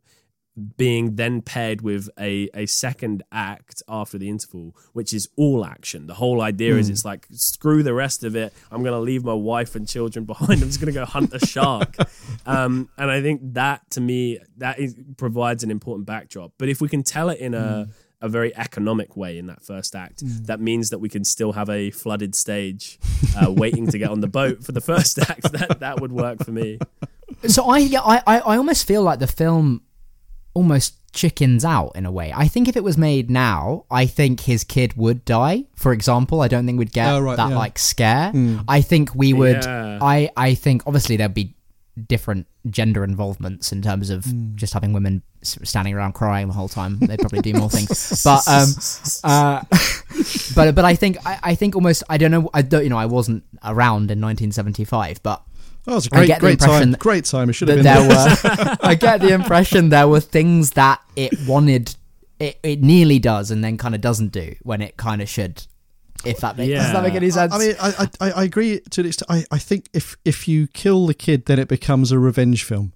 [0.76, 6.06] being then paired with a a second act after the interval, which is all action.
[6.06, 8.52] The whole idea is it's like screw the rest of it.
[8.70, 10.62] I'm going to leave my wife and children behind.
[10.62, 11.96] I'm just going to go hunt a shark.
[12.46, 16.52] um, and I think that to me that is, provides an important backdrop.
[16.58, 17.88] But if we can tell it in a
[18.20, 20.22] a very economic way in that first act.
[20.46, 22.98] That means that we can still have a flooded stage
[23.36, 25.52] uh, waiting to get on the boat for the first act.
[25.52, 26.78] That that would work for me.
[27.48, 29.82] So I, yeah, I, I, I almost feel like the film
[30.54, 32.32] almost chickens out in a way.
[32.34, 35.64] I think if it was made now, I think his kid would die.
[35.76, 37.56] For example, I don't think we'd get Oh, right, that yeah.
[37.56, 38.32] like scare.
[38.66, 39.62] I think we would.
[39.64, 39.98] Yeah.
[40.02, 41.54] I, I think obviously there'd be
[42.08, 46.98] different gender involvements in terms of just having women standing around crying the whole time.
[46.98, 48.22] They'd probably do more things.
[48.24, 48.68] But um,
[49.22, 49.62] uh,
[50.56, 52.98] but but I think I, I think almost I don't know I don't you know
[52.98, 55.42] I wasn't around in 1975, but
[55.86, 56.90] Oh, it was a I great, get the great impression time.
[56.92, 57.50] that- Great time.
[57.50, 57.84] It should have been.
[57.84, 61.94] there were I get the impression there were things that it wanted
[62.40, 65.66] it, it nearly does and then kind of doesn't do when it kind of should
[66.24, 69.00] if that makes does that make any sense I mean, I, I, I agree to
[69.02, 69.30] an extent.
[69.30, 72.92] I, I think if if you kill the kid, then it becomes a revenge film.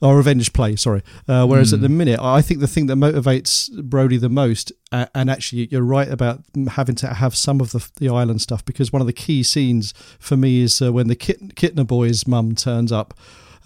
[0.00, 1.02] Or revenge play, sorry.
[1.26, 5.06] Uh, whereas at the minute, I think the thing that motivates Brody the most, uh,
[5.12, 8.92] and actually you're right about having to have some of the the island stuff, because
[8.92, 12.54] one of the key scenes for me is uh, when the Kit- Kittner boy's mum
[12.54, 13.12] turns up,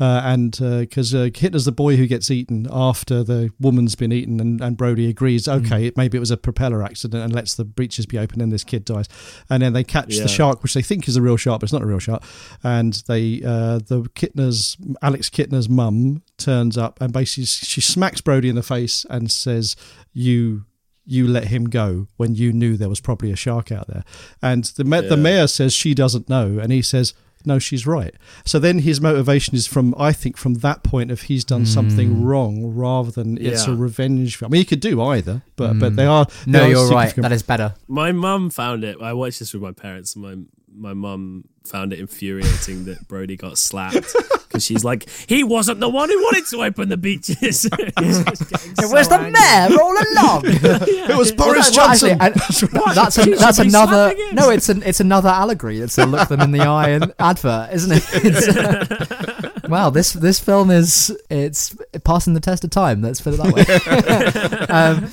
[0.01, 4.61] and because uh, Kittner's the boy who gets eaten after the woman's been eaten, and,
[4.61, 8.07] and Brody agrees, okay, it, maybe it was a propeller accident, and lets the breeches
[8.07, 9.09] be open, and this kid dies,
[9.51, 10.23] and then they catch Yeah.
[10.23, 12.23] the shark, which they think is a real shark, but it's not a real shark,
[12.63, 18.49] and they uh, the Kittner's Alex Kittner's mum turns up, and basically she smacks Brody
[18.49, 19.77] in the face and says,
[20.13, 20.65] "You."
[21.05, 24.05] You let him go when you knew there was probably a shark out there,
[24.41, 27.13] and the ma- the mayor says she doesn't know, and he says,
[27.45, 31.23] "No, she's right." So then his motivation is from, I think, from that point of
[31.23, 32.25] he's done something mm.
[32.25, 34.51] wrong rather than it's a revenge film.
[34.51, 35.97] I mean, you could do either, but but mm.
[35.97, 36.27] they are.
[36.47, 37.23] they no are you're right significant.
[37.23, 39.01] that is better My mum found it.
[39.01, 40.15] I watched this with my parents.
[40.15, 40.37] And my
[40.77, 44.15] my mum found it infuriating that Brody got slapped
[44.49, 47.65] because she's like, he wasn't the one who wanted to open the beaches.
[47.71, 50.43] it was the mayor all along.
[51.13, 52.19] It was Boris Well, no, Johnson.
[52.21, 55.79] actually, and- that's a, that's another no it's an it's another allegory.
[55.81, 58.03] It's a look them in the eye and advert isn't it?
[58.25, 59.42] It's,
[59.73, 63.53] wow this this film is it's passing the test of time let's put it that
[63.55, 63.63] way.
[64.73, 65.09] Um,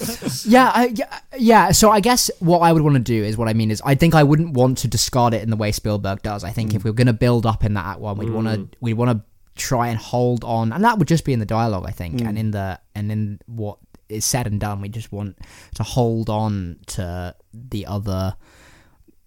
[0.45, 3.47] yeah, I, yeah yeah so I guess what I would want to do is what
[3.47, 6.21] I mean is I think I wouldn't want to discard it in the way Spielberg
[6.21, 6.43] does.
[6.43, 6.83] I think if mm.
[6.83, 8.69] we are going to build up in that act one we'd want to mm.
[8.81, 9.23] we want to
[9.61, 12.37] try and hold on and that would just be in the dialogue I think and
[12.37, 12.39] mm.
[12.39, 13.77] in the and in what
[14.09, 15.37] is said and done we just want
[15.75, 18.35] to hold on to the other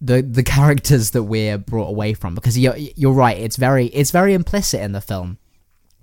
[0.03, 4.11] the the characters that we're brought away from because you're you're right it's very it's
[4.11, 5.37] very implicit in the film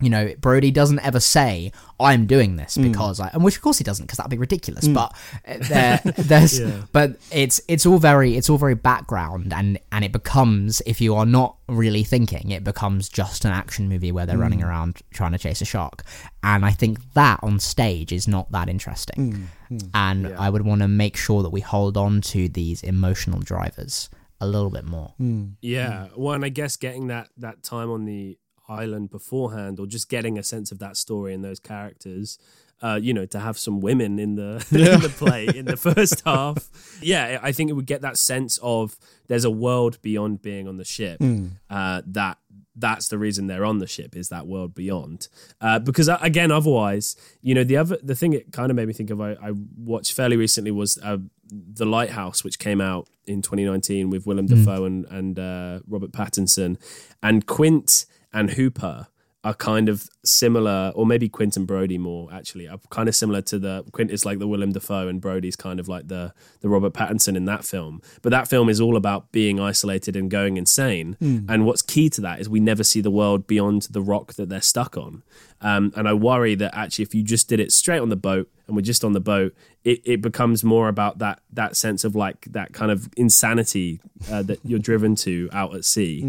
[0.00, 2.84] you know Brody doesn't ever say I'm doing this mm.
[2.84, 4.94] because I and which of course he doesn't because that'd be ridiculous mm.
[4.94, 5.14] but
[5.46, 6.82] uh, there there's Yeah.
[6.92, 11.14] but it's it's all very it's all very background and and it becomes if you
[11.14, 14.42] are not really thinking it becomes just an action movie where they're mm.
[14.42, 16.02] running around trying to chase a shark.
[16.42, 19.48] And I think that on stage is not that interesting.
[19.94, 20.36] And Yeah.
[20.38, 24.08] I would want to make sure that we hold on to these emotional drivers
[24.40, 25.14] a little bit more.
[25.60, 28.38] Yeah, well, and I guess getting that that time on the
[28.70, 32.38] island beforehand, or just getting a sense of that story and those characters.
[32.82, 36.22] Uh, you know, to have some women in the in the play in the first
[36.24, 36.70] half.
[37.02, 40.78] Yeah, I think it would get that sense of there's a world beyond being on
[40.78, 41.20] the ship
[41.68, 42.38] uh, that
[42.80, 45.28] that's the reason they're on the ship is that world beyond.
[45.60, 48.86] Uh, because uh, again, otherwise, you know, the other the thing it kind of made
[48.88, 51.18] me think of I, I watched fairly recently was uh,
[51.50, 56.78] the Lighthouse, which came out in 2019 with Willem Dafoe and and uh, Robert Pattinson,
[57.22, 59.08] and Quint and Hooper
[59.42, 63.40] are kind of similar, or maybe Quint and Brody more actually are kind of similar
[63.42, 66.68] to the Quint is like the Willem Dafoe and Brody's kind of like the the
[66.68, 68.02] Robert Pattinson in that film.
[68.22, 71.16] But that film is all about being isolated and going insane.
[71.48, 74.48] And what's key to that is we never see the world beyond the rock that
[74.48, 75.22] they're stuck on.
[75.62, 78.50] Um, and I worry that actually, if you just did it straight on the boat
[78.66, 79.54] and we're just on the boat,
[79.84, 84.42] it, it becomes more about that that sense of like that kind of insanity uh,
[84.42, 86.22] that you're driven to out at sea,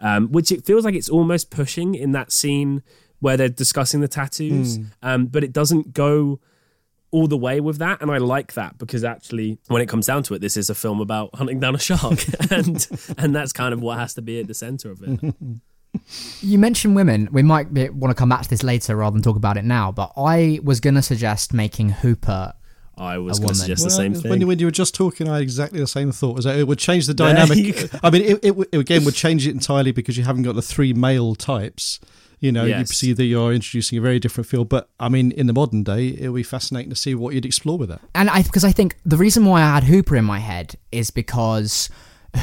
[0.00, 2.82] um, which it feels like it's almost pushing in that scene
[3.20, 6.40] where they're discussing the tattoos, um, but it doesn't go
[7.10, 10.22] all the way with that and i like that because actually when it comes down
[10.22, 13.72] to it this is a film about hunting down a shark and and that's kind
[13.72, 15.34] of what has to be at the center of it
[16.42, 17.28] You mentioned women.
[17.32, 19.64] We might be, want to come back to this later rather than talk about it
[19.64, 19.90] now.
[19.90, 22.52] But I was going to suggest making Hooper.
[22.98, 23.54] i was going to woman.
[23.56, 25.80] suggest the Well, same When thing you, when you were just talking, I had exactly
[25.80, 26.36] the same thought.
[26.36, 27.88] Was that it would change the dynamic?
[28.04, 30.62] I mean, it, it, it again would change it entirely because you haven't got the
[30.62, 32.00] three male types.
[32.40, 32.94] You know, you Yes.
[32.96, 34.64] see that you're introducing a very different feel.
[34.64, 37.44] But I mean, in the modern day, it would be fascinating to see what you'd
[37.46, 38.00] explore with that.
[38.14, 41.10] And I, because I think the reason why I had Hooper in my head is
[41.10, 41.88] because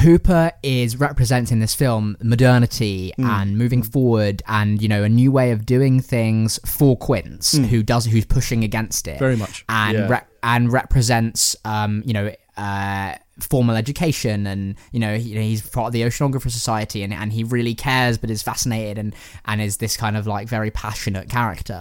[0.02, 5.52] Hooper is representing this film modernity and moving forward and, you know, a new way
[5.52, 9.18] of doing things for Quince, who does, who's pushing against it.
[9.18, 9.64] Very much.
[9.68, 10.08] and Yeah.
[10.08, 15.88] re- and represents um you know uh formal education and you know, he, he's part
[15.88, 19.76] of the oceanographer society and, and he really cares but is fascinated and and is
[19.76, 21.80] this kind of like very passionate character.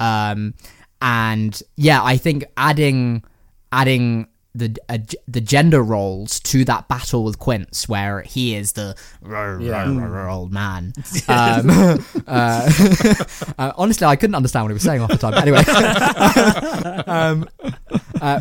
[0.00, 0.54] Um
[1.02, 3.22] and yeah i think adding
[3.72, 8.96] adding the uh, the gender roles to that battle with Quince, where he is the
[9.20, 10.92] rah, old man.
[11.28, 11.70] Um,
[12.26, 12.70] uh,
[13.58, 15.34] uh, honestly, I couldn't understand what he was saying half the time.
[15.34, 15.58] Anyway,
[17.06, 17.48] um,
[18.20, 18.40] uh,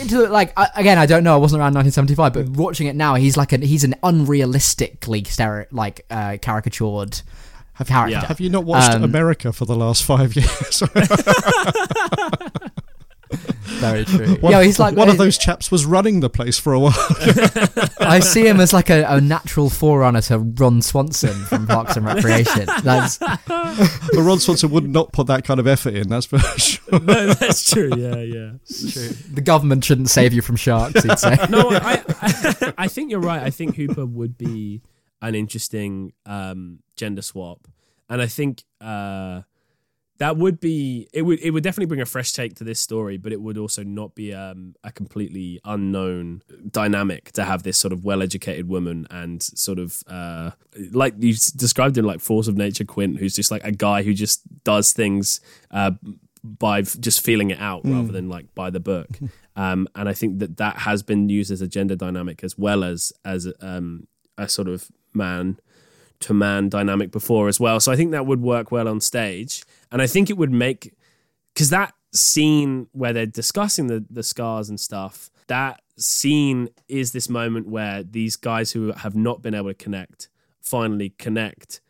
[0.00, 1.34] into like I- again, I don't know.
[1.34, 5.66] I wasn't around 1975, but watching it now, he's like a he's an unrealistically stereo,
[5.70, 7.22] like uh, caricatured
[7.86, 8.10] character.
[8.12, 8.26] Yeah.
[8.26, 10.82] Have you not watched Um, America for the last five years?
[13.78, 14.36] Very true.
[14.36, 16.94] one, yeah, he's like one of those chaps was running the place for a while.
[18.00, 22.06] I see him as like a, a natural forerunner to Ron Swanson from Parks and
[22.06, 22.66] Recreation.
[22.82, 26.08] That's but Ron Swanson would not put that kind of effort in.
[26.08, 27.00] That's for sure.
[27.00, 27.90] no, that's true.
[27.96, 28.50] Yeah, yeah.
[28.66, 29.08] true.
[29.32, 31.36] The government shouldn't save you from sharks, he'd say.
[31.50, 33.42] No, I, I, I think you're right.
[33.42, 34.82] I think Hooper would be
[35.20, 37.68] an interesting um, gender swap,
[38.08, 39.42] and I think uh,
[40.18, 41.22] that would be it.
[41.22, 43.84] Would it would definitely bring a fresh take to this story, but it would also
[43.84, 49.42] not be um, a completely unknown dynamic to have this sort of well-educated woman and
[49.42, 50.50] sort of uh,
[50.92, 54.12] like you described in like Force of Nature, Quint, who's just like a guy who
[54.12, 55.40] just does things.
[55.70, 55.92] Uh,
[56.44, 59.08] by just feeling it out rather than like by the book
[59.56, 62.84] um, and I think that that has been used as a gender dynamic as well
[62.84, 64.06] as as um,
[64.38, 65.58] a sort of man
[66.20, 67.80] to man dynamic before as well.
[67.80, 70.94] So I think that would work well on stage, and I think it would make
[71.54, 75.30] because that scene where they're discussing the the scars and stuff.
[75.48, 80.28] That scene is this moment where these guys who have not been able to connect
[80.60, 81.80] finally connect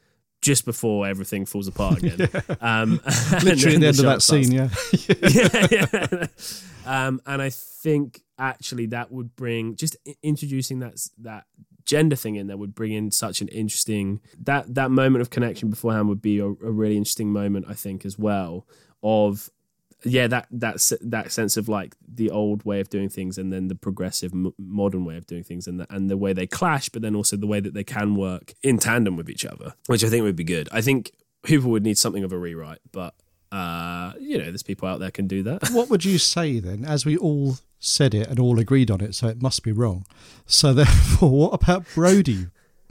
[0.41, 2.29] just before everything falls apart again.
[2.61, 3.01] um,
[3.43, 4.69] Literally at then the end of that starts scene, yeah.
[5.71, 6.27] yeah, yeah.
[6.87, 11.45] Um, and I think actually that would bring just introducing that that
[11.95, 15.71] gender thing in there would bring in such an interesting that that moment of connection
[15.71, 18.67] beforehand would be a, a really interesting moment I think as well
[19.03, 19.51] of
[20.05, 23.53] yeah that that s- that sense of like the old way of doing things and
[23.53, 26.47] then the progressive m- modern way of doing things and the, and the way they
[26.47, 29.75] clash but then also the way that they can work in tandem with each other
[29.87, 30.69] which I think would be good.
[30.71, 31.13] I think
[31.47, 33.15] Hooper would need something of a rewrite but
[33.51, 35.71] uh you know there's people out there can do that.
[35.73, 39.15] What would you say then, as we all said it and all agreed on it,
[39.15, 40.05] so it must be wrong.
[40.47, 42.47] So therefore, what about Brody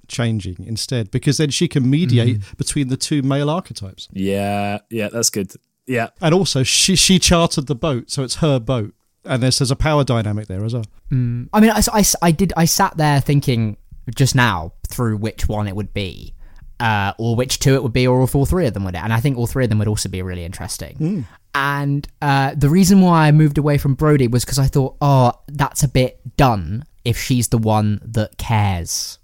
[0.07, 1.11] changing instead?
[1.11, 4.07] Because then she can mediate between the two male archetypes.
[4.13, 5.51] yeah yeah that's good
[5.85, 9.71] yeah And also, she she chartered the boat, so it's her boat, and there's there's
[9.71, 10.85] a power dynamic there as well.
[11.11, 11.49] Mm.
[11.53, 12.53] I mean, I, I, I did.
[12.57, 13.77] I sat there thinking
[14.15, 16.33] just now through which one it would be,
[16.79, 18.95] uh, or which two it would be, or if all three of them would.
[18.95, 19.01] It?
[19.03, 21.25] And I think all three of them would also be really interesting.
[21.55, 25.31] And uh, the reason why I moved away from Brody was because I thought, oh,
[25.47, 29.17] that's a bit done if she's the one that cares.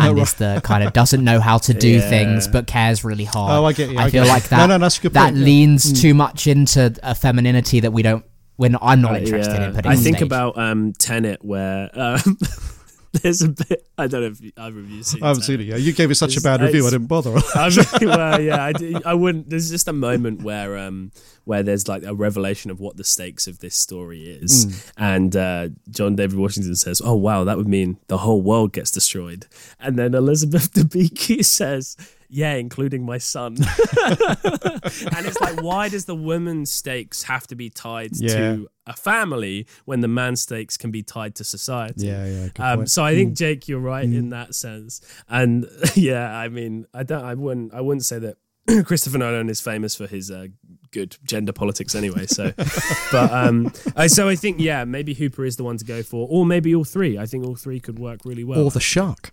[0.00, 2.08] And Oh, is the kind of doesn't know how to do Yeah.
[2.08, 3.52] things, but cares really hard.
[3.52, 4.58] Oh, I get you, I feel like that.
[4.58, 5.44] No, no, that's a good that point, yeah.
[5.44, 8.24] leans too much into a femininity that we don't.
[8.56, 9.68] When I'm not Uh, interested yeah.
[9.68, 9.90] in putting.
[9.90, 10.26] I on think stage.
[10.26, 12.36] about um Tenet where um,
[13.22, 13.86] there's a bit.
[13.96, 15.22] I don't know if either of you seen.
[15.22, 15.80] I haven't seen it yet.
[15.80, 17.34] You gave it such a bad review, I didn't bother.
[17.54, 19.50] I mean, well, yeah, I, do- I wouldn't.
[19.50, 21.12] There's just a moment where um
[21.44, 24.92] where there's like a revelation of what the stakes of this story is, Mm.
[24.98, 28.90] and uh, John David Washington says, "Oh wow, that would mean the whole world gets
[28.90, 29.46] destroyed,"
[29.80, 31.96] and then Elizabeth Debicki says.
[32.30, 33.56] Yeah, including my son.
[33.56, 38.36] and it's like, why does the woman's stakes have to be tied Yeah.
[38.36, 42.06] to a family when the man's stakes can be tied to society?
[42.06, 42.72] yeah, yeah.
[42.72, 47.02] Um, so I think Jake, you're right in that sense, and yeah, I mean, I
[47.02, 48.36] don't, I wouldn't, I wouldn't say that
[48.84, 50.48] Christopher Nolan is famous for his uh,
[50.90, 52.26] good gender politics anyway.
[52.26, 52.52] So,
[53.12, 56.26] but um, I, so I think yeah, maybe Hooper is the one to go for,
[56.30, 57.18] or maybe all three.
[57.18, 58.60] I think all three could work really well.
[58.64, 59.32] or the shark.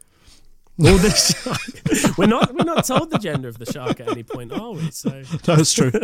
[0.78, 2.18] Or the shark.
[2.18, 4.92] we're not, we're not told the gender of the shark at any point, are we?
[4.92, 5.10] So
[5.44, 5.92] That's true.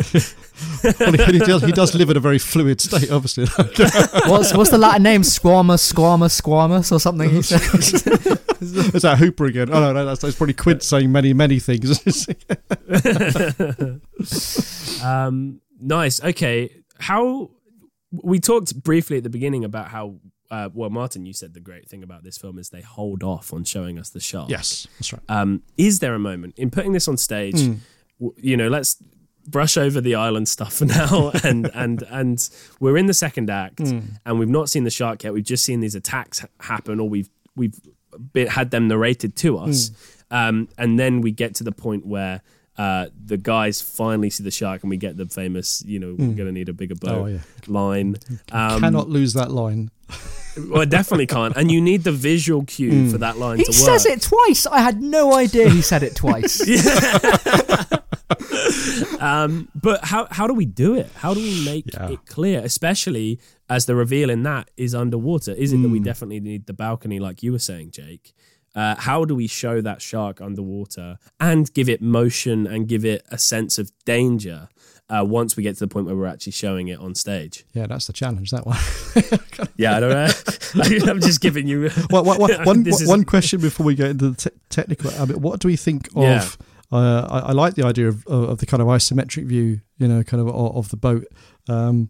[0.99, 3.45] Well, he, he does, he does live in a very fluid state, obviously.
[4.28, 5.22] What's what's the Latin name?
[5.22, 7.30] Squamous, squamous, squamous, or something?
[7.30, 7.93] He says.
[8.61, 9.69] Is that Hooper again?
[9.72, 11.99] Oh no, no that's, that's probably Quint saying many, many things.
[15.03, 16.24] Um, nice.
[16.24, 16.84] Okay.
[16.99, 17.51] How
[18.11, 20.15] we talked briefly at the beginning about how,
[20.51, 23.51] uh, well, Martyn, you said the great thing about this film is they hold off
[23.53, 24.49] on showing us the shark.
[24.49, 25.21] yes, that's right.
[25.29, 27.59] Um, is there a moment in putting this on stage?
[27.59, 27.73] Hmm.
[28.19, 28.97] w- You know, let's
[29.47, 32.49] brush over the island stuff for now, and and and
[32.79, 33.99] we're in the second act, Hmm.
[34.25, 35.33] and we've not seen the shark yet.
[35.33, 37.79] We've just seen these attacks ha- happen, or we've we've
[38.33, 39.89] been, had them narrated to us,
[40.29, 40.35] Hmm.
[40.35, 42.41] um, and then we get to the point where.
[42.77, 46.33] Uh, the guys finally see the shark, and we get the famous, you know, we're
[46.33, 47.39] going to need a bigger boat Oh, yeah.
[47.67, 48.15] line.
[48.51, 49.91] Um, Cannot lose that line.
[50.69, 51.55] well, definitely can't.
[51.55, 53.75] And you need the visual cue for that line He to work.
[53.75, 54.65] He says it twice.
[54.67, 56.61] I had no idea he said it twice.
[59.19, 61.09] Um, but how how do we do it?
[61.15, 62.11] How do we make Yeah.
[62.11, 63.39] it clear, especially
[63.69, 65.51] as the reveal in that is underwater?
[65.53, 66.03] Is it that we Hmm.
[66.05, 68.33] definitely need the balcony, like you were saying, Jake?
[68.73, 73.23] Uh, how do we show that shark underwater and give it motion and give it
[73.29, 74.69] a sense of danger
[75.12, 77.66] uh, once we get to the point where we're actually showing it on stage?
[77.74, 78.51] Yeah, that's the challenge.
[78.51, 78.78] That one.
[79.78, 81.07] Yeah, I don't know.
[81.12, 81.89] I'm just giving you.
[82.09, 85.12] Well, one, one, one, This is- one question before we get into the te- technical.
[85.20, 86.24] I mean, what do we think of?
[86.24, 86.47] Yeah.
[86.91, 90.24] Uh, I, I like the idea of, of the kind of isometric view, you know,
[90.24, 91.26] kind of of, of the boat.
[91.70, 92.09] Um,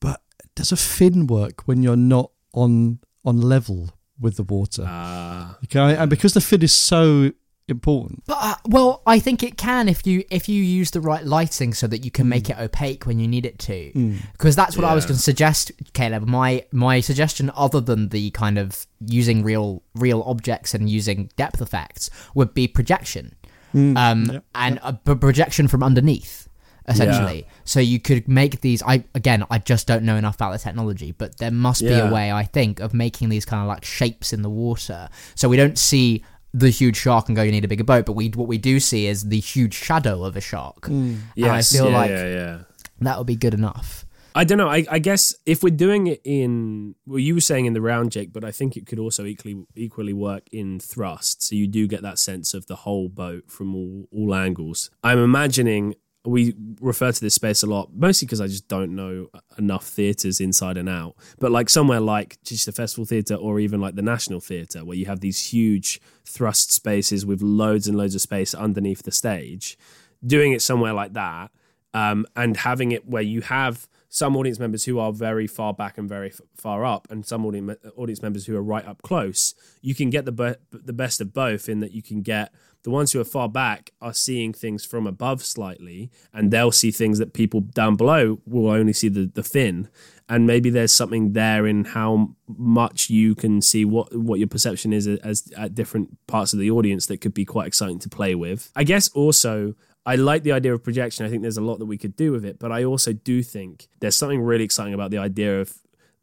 [0.00, 0.20] but
[0.54, 3.90] does a fin work when you're not on on level
[4.20, 4.84] with the water?
[4.86, 5.56] Ah.
[5.64, 7.32] Okay, and because the fin is so
[7.68, 8.22] important.
[8.26, 11.74] But uh, well, I think it can if you if you use the right lighting
[11.74, 13.92] so that you can make it opaque when you need it to.
[14.32, 16.26] Because that's what I was going to suggest, Caleb.
[16.26, 21.60] My my suggestion, other than the kind of using real real objects and using depth
[21.60, 23.34] effects, would be projection,
[23.74, 26.44] um, and a p- projection from underneath.
[26.88, 28.80] Essentially, so you could make these.
[28.80, 32.12] I again, I just don't know enough about the technology, but there must be a
[32.12, 35.56] way, I think, of making these kind of like shapes in the water, so we
[35.56, 36.22] don't see
[36.56, 38.06] the huge shark and go, you need a bigger boat.
[38.06, 40.82] But we what we do see is the huge shadow of a shark.
[40.82, 41.18] Mm.
[41.36, 42.58] And I feel yeah, like yeah, yeah.
[43.00, 44.04] that would be good enough.
[44.34, 44.68] I don't know.
[44.68, 48.12] I, I guess if we're doing it in, well, you were saying in the round,
[48.12, 51.42] Jake, but I think it could also equally equally work in thrust.
[51.42, 54.90] So you do get that sense of the whole boat from all all angles.
[55.02, 55.94] I'm imagining
[56.26, 60.40] we refer to this space a lot, mostly because I just don't know enough theatres
[60.40, 61.16] inside and out.
[61.38, 65.06] But like somewhere like Chichester Festival Theatre or even like the National Theatre, where you
[65.06, 69.78] have these huge thrust spaces with loads and loads of space underneath the stage,
[70.26, 71.50] doing it somewhere like that
[71.96, 75.96] um, and having it where you have some audience members who are very far back
[75.98, 79.54] and very f- far up, and some audience audience members who are right up close.
[79.80, 82.52] You can get the be- the best of both in that you can get
[82.86, 86.92] the ones who are far back are seeing things from above slightly, and they'll see
[86.92, 89.88] things that people down below will only see the the fin.
[90.28, 94.92] And maybe there's something there in how much you can see what what your perception
[94.92, 98.36] is as at different parts of the audience that could be quite exciting to play
[98.36, 98.70] with.
[98.76, 99.74] I guess also
[100.06, 101.26] I like the idea of projection.
[101.26, 103.42] I think there's a lot that we could do with it, but I also do
[103.42, 105.74] think there's something really exciting about the idea of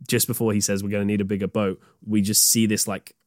[0.07, 2.87] just before he says we're going to need a bigger boat, we just see this
[2.87, 3.17] like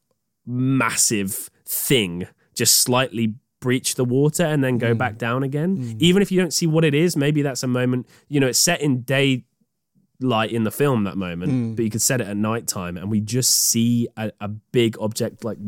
[0.47, 4.99] massive thing just slightly breach the water and then go hmm.
[4.99, 5.77] back down again.
[5.77, 5.93] Hmm.
[5.99, 8.59] Even if you don't see what it is, maybe that's a moment, you know, it's
[8.59, 11.75] set in daylight in the film that moment, hmm.
[11.75, 15.45] but you could set it at nighttime and we just see a, a big object
[15.45, 15.59] like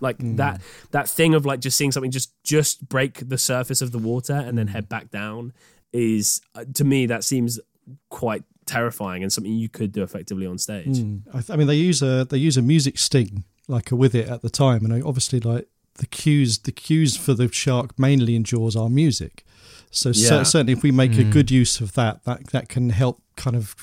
[0.00, 3.92] like that that thing of like just seeing something just just break the surface of
[3.92, 5.52] the water and then head back down
[5.92, 7.60] is uh, to me that seems
[8.08, 10.98] quite terrifying and something you could do effectively on stage.
[11.32, 14.14] I, th- I mean, they use a they use a music sting like a with
[14.14, 17.98] it at the time, and I- obviously like the cues the cues for the shark
[17.98, 19.44] mainly in Jaws are music.
[19.90, 20.42] So cer- Yeah.
[20.44, 23.74] certainly, if we make a good use of that, that that can help kind of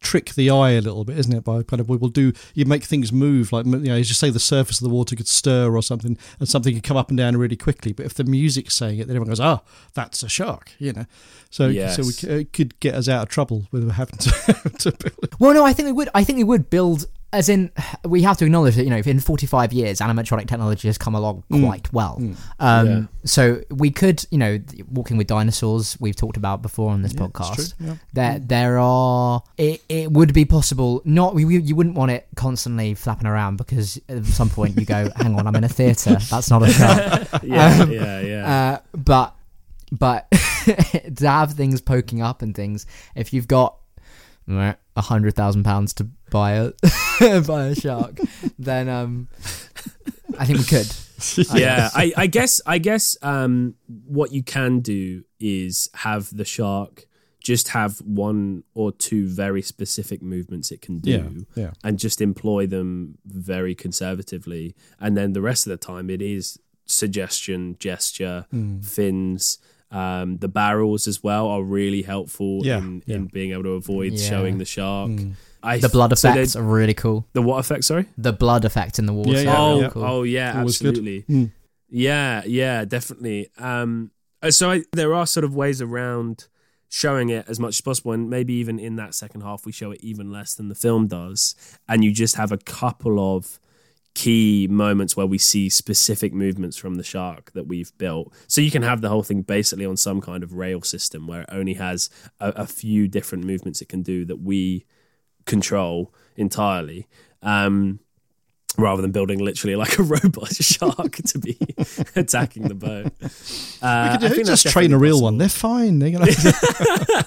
[0.00, 1.42] trick the eye a little bit, isn't it?
[1.44, 4.20] By kind of we will do you make things move like you know, you just
[4.20, 7.08] say the surface of the water could stir or something, and something could come up
[7.10, 7.92] and down really quickly.
[7.92, 9.60] But if the music's saying it, then everyone goes, "Ah,
[9.94, 11.06] that's a shark," you know.
[11.50, 11.96] So Yes.
[11.96, 14.30] so we c- it could get us out of trouble with having to,
[14.78, 15.38] to build it.
[15.40, 16.08] Well, no, I think we would.
[16.14, 17.06] I think we would build.
[17.30, 17.70] As in,
[18.06, 21.44] we have to acknowledge that you know, in forty-five years, animatronic technology has come along
[21.50, 22.16] quite well.
[22.58, 23.02] Um, Yeah.
[23.24, 27.12] So we could, you know, th- walking with dinosaurs, we've talked about before on this
[27.12, 27.74] podcast.
[27.76, 27.94] true, yeah.
[28.14, 29.42] There, there are.
[29.58, 31.02] It, it would be possible.
[31.04, 34.86] Not we, we- you wouldn't want it constantly flapping around because at some point you
[34.86, 36.16] go, "Hang on, I'm in a theatre.
[36.30, 38.50] That's not a shark." Yeah, Um, yeah, yeah.
[38.72, 39.34] Uh, but
[39.92, 40.30] but
[41.16, 43.76] to have things poking up and things, if you've got
[44.98, 46.72] a hundred thousand pounds to buy a
[47.42, 48.18] buy a shark,
[48.58, 49.28] then um,
[50.38, 50.88] I think we could.
[51.54, 53.74] yeah, I, I guess I guess um,
[54.06, 57.06] what you can do is have the shark
[57.40, 61.10] just have one or two very specific movements it can do,
[61.56, 61.70] Yeah, yeah.
[61.84, 66.58] and just employ them very conservatively, and then the rest of the time it is
[66.86, 68.80] suggestion, gesture, Hmm.
[68.80, 69.58] fins.
[69.90, 73.16] Um, the barrels as well are really helpful Yeah, in, yeah.
[73.16, 74.28] in being able to avoid Yeah.
[74.28, 75.12] showing the shark.
[75.62, 77.26] I, The blood so effects they- are really cool.
[77.32, 77.84] the what effect?
[77.84, 78.06] Sorry.
[78.18, 79.32] The blood effect in the water.
[79.32, 79.88] Yeah, yeah, oh, yeah.
[79.88, 80.04] cool.
[80.04, 81.22] oh yeah, absolutely.
[81.28, 81.52] Mm.
[81.90, 83.48] Yeah, yeah, definitely.
[83.58, 84.10] Um,
[84.42, 86.48] uh, so I, there are sort of ways around
[86.90, 89.90] showing it as much as possible, and maybe even in that second half, we show
[89.90, 91.54] it even less than the film does,
[91.88, 93.58] and you just have a couple of
[94.18, 98.34] key moments where we see specific movements from the shark that we've built.
[98.48, 101.42] So you can have the whole thing basically on some kind of rail system where
[101.42, 102.10] it only has
[102.40, 104.86] a, a few different movements it can do that we
[105.46, 107.06] control entirely.
[107.42, 108.00] Um,
[108.76, 111.56] rather than building literally like a robot shark to be
[112.16, 113.06] attacking the boat.
[113.80, 115.38] Uh, We could I think just train a definitely real one.
[115.38, 116.00] They're fine.
[116.00, 116.32] They're gonna.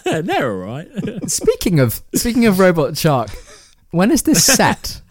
[0.23, 0.89] They're all right.
[1.31, 3.29] Speaking of speaking of robot shark,
[3.91, 5.01] when is this set?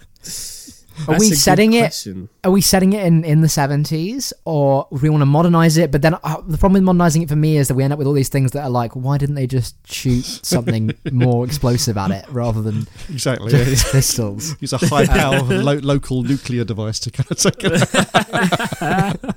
[1.08, 2.06] Are That's we setting it?
[2.44, 5.90] Are we setting it in, in the seventies, or do we want to modernize it?
[5.90, 7.98] But then uh, the problem with modernizing it for me is that we end up
[7.98, 11.96] with all these things that are like, why didn't they just shoot something more explosive
[11.96, 13.52] at it rather than exactly.
[13.52, 13.64] Yeah.
[13.64, 14.56] pistols?
[14.60, 19.34] Use a high power lo- local nuclear device to kind of take it.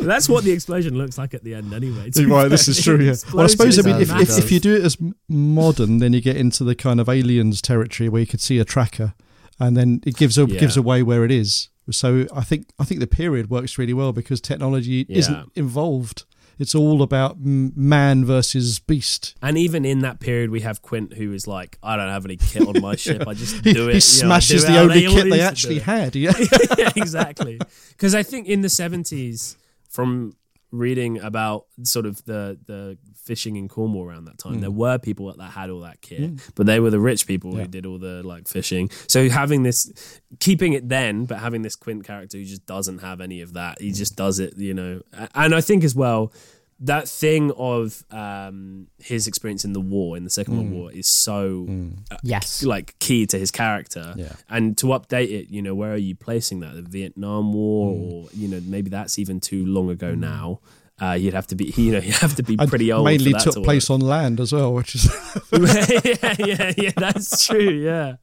[0.00, 2.04] That's what the explosion looks like at the end, anyway.
[2.04, 2.48] right, fair.
[2.48, 2.98] this is true.
[2.98, 3.14] Yeah.
[3.32, 4.96] Well, I suppose I mean, if, if, if you do it as
[5.28, 8.64] modern, then you get into the kind of aliens territory where you could see a
[8.64, 9.14] tracker,
[9.58, 10.60] and then it gives a, Yeah.
[10.60, 11.68] gives away where it is.
[11.90, 15.18] So I think I think the period works really well because technology Yeah.
[15.18, 16.24] isn't involved.
[16.58, 19.34] It's all about man versus beast.
[19.42, 22.36] And even in that period, we have Quint, who is like, "I don't have any
[22.38, 23.28] kit on my ship.
[23.28, 25.40] I just He, do it." he you know, smashes do the how only kit they
[25.42, 26.16] actually had.
[26.16, 26.32] Yeah.
[26.78, 27.60] yeah, exactly.
[27.90, 29.56] Because I think in the seventies,
[29.90, 30.34] from
[30.78, 34.76] reading about sort of the the fishing in Cornwall around that time, there hmm.
[34.76, 36.36] were people that had all that kit, hmm.
[36.54, 37.62] but they were the rich people Yeah.
[37.62, 38.90] who did all the like fishing.
[39.08, 43.20] So having this, keeping it then, but having this Quint character who just doesn't have
[43.20, 45.02] any of that, he just does it, you know.
[45.34, 46.32] And I think as well.
[46.80, 51.08] That thing of um, his experience in the war, in the Second World War, is
[51.08, 51.66] so
[52.10, 52.62] uh, Yes.
[52.62, 54.12] like key to his character.
[54.16, 54.32] Yeah.
[54.50, 56.74] and to update it you know where are you placing that?
[56.74, 58.12] The vietnam war Mm.
[58.12, 60.60] or you know maybe that's even too long ago now.
[61.00, 63.32] Uh, you'd have to be you know you have to be And pretty old mainly
[63.32, 65.04] for that took to place on land as well, which is
[65.52, 68.16] yeah yeah yeah that's true yeah.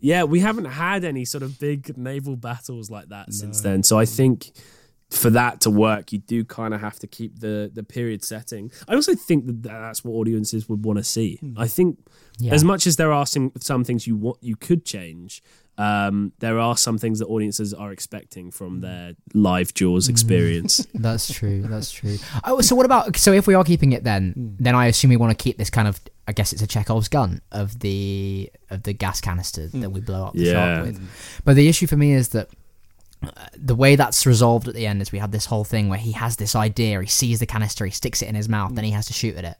[0.00, 3.82] Yeah we haven't had any sort of big naval battles like that since then.
[3.82, 4.52] So i think
[5.14, 8.70] for that to work, you do kind of have to keep the the period setting.
[8.88, 11.36] I also think that that's what audiences would want to see.
[11.36, 11.54] Hmm.
[11.56, 11.98] I think
[12.38, 12.52] Yeah.
[12.52, 15.42] as much as there are some some things you want you could change,
[15.78, 18.80] um, there are some things that audiences are expecting from hmm.
[18.80, 20.10] their live Jaws hmm.
[20.10, 20.86] experience.
[20.94, 21.62] That's true.
[21.62, 22.18] That's true.
[22.44, 23.16] Oh, so what about?
[23.16, 25.70] So if we are keeping it, then then I assume we want to keep this
[25.70, 26.00] kind of.
[26.26, 30.26] I guess it's a Chekhov's gun of the of the gas canister that we blow
[30.26, 30.52] up the Yeah.
[30.52, 31.00] shark with.
[31.44, 32.48] But the issue for me is that
[33.56, 36.12] the way that's resolved at the end is we have this whole thing where he
[36.12, 38.90] has this idea, he sees the canister, he sticks it in his mouth, then he
[38.92, 39.56] has to shoot at it.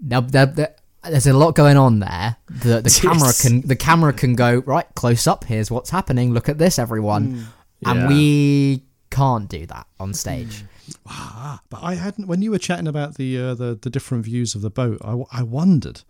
[0.00, 2.36] Now, there, there- there's a lot going on there.
[2.50, 3.42] The the camera Yes.
[3.42, 5.44] can the camera can go right close up.
[5.44, 6.32] Here's what's happening.
[6.34, 7.46] Look at this, everyone.
[7.86, 8.08] And Yeah.
[8.08, 10.64] we can't do that on stage.
[11.06, 12.26] Ah, but I hadn't.
[12.26, 15.22] When you were chatting about the uh, the, the different views of the boat, I,
[15.30, 16.02] I wondered.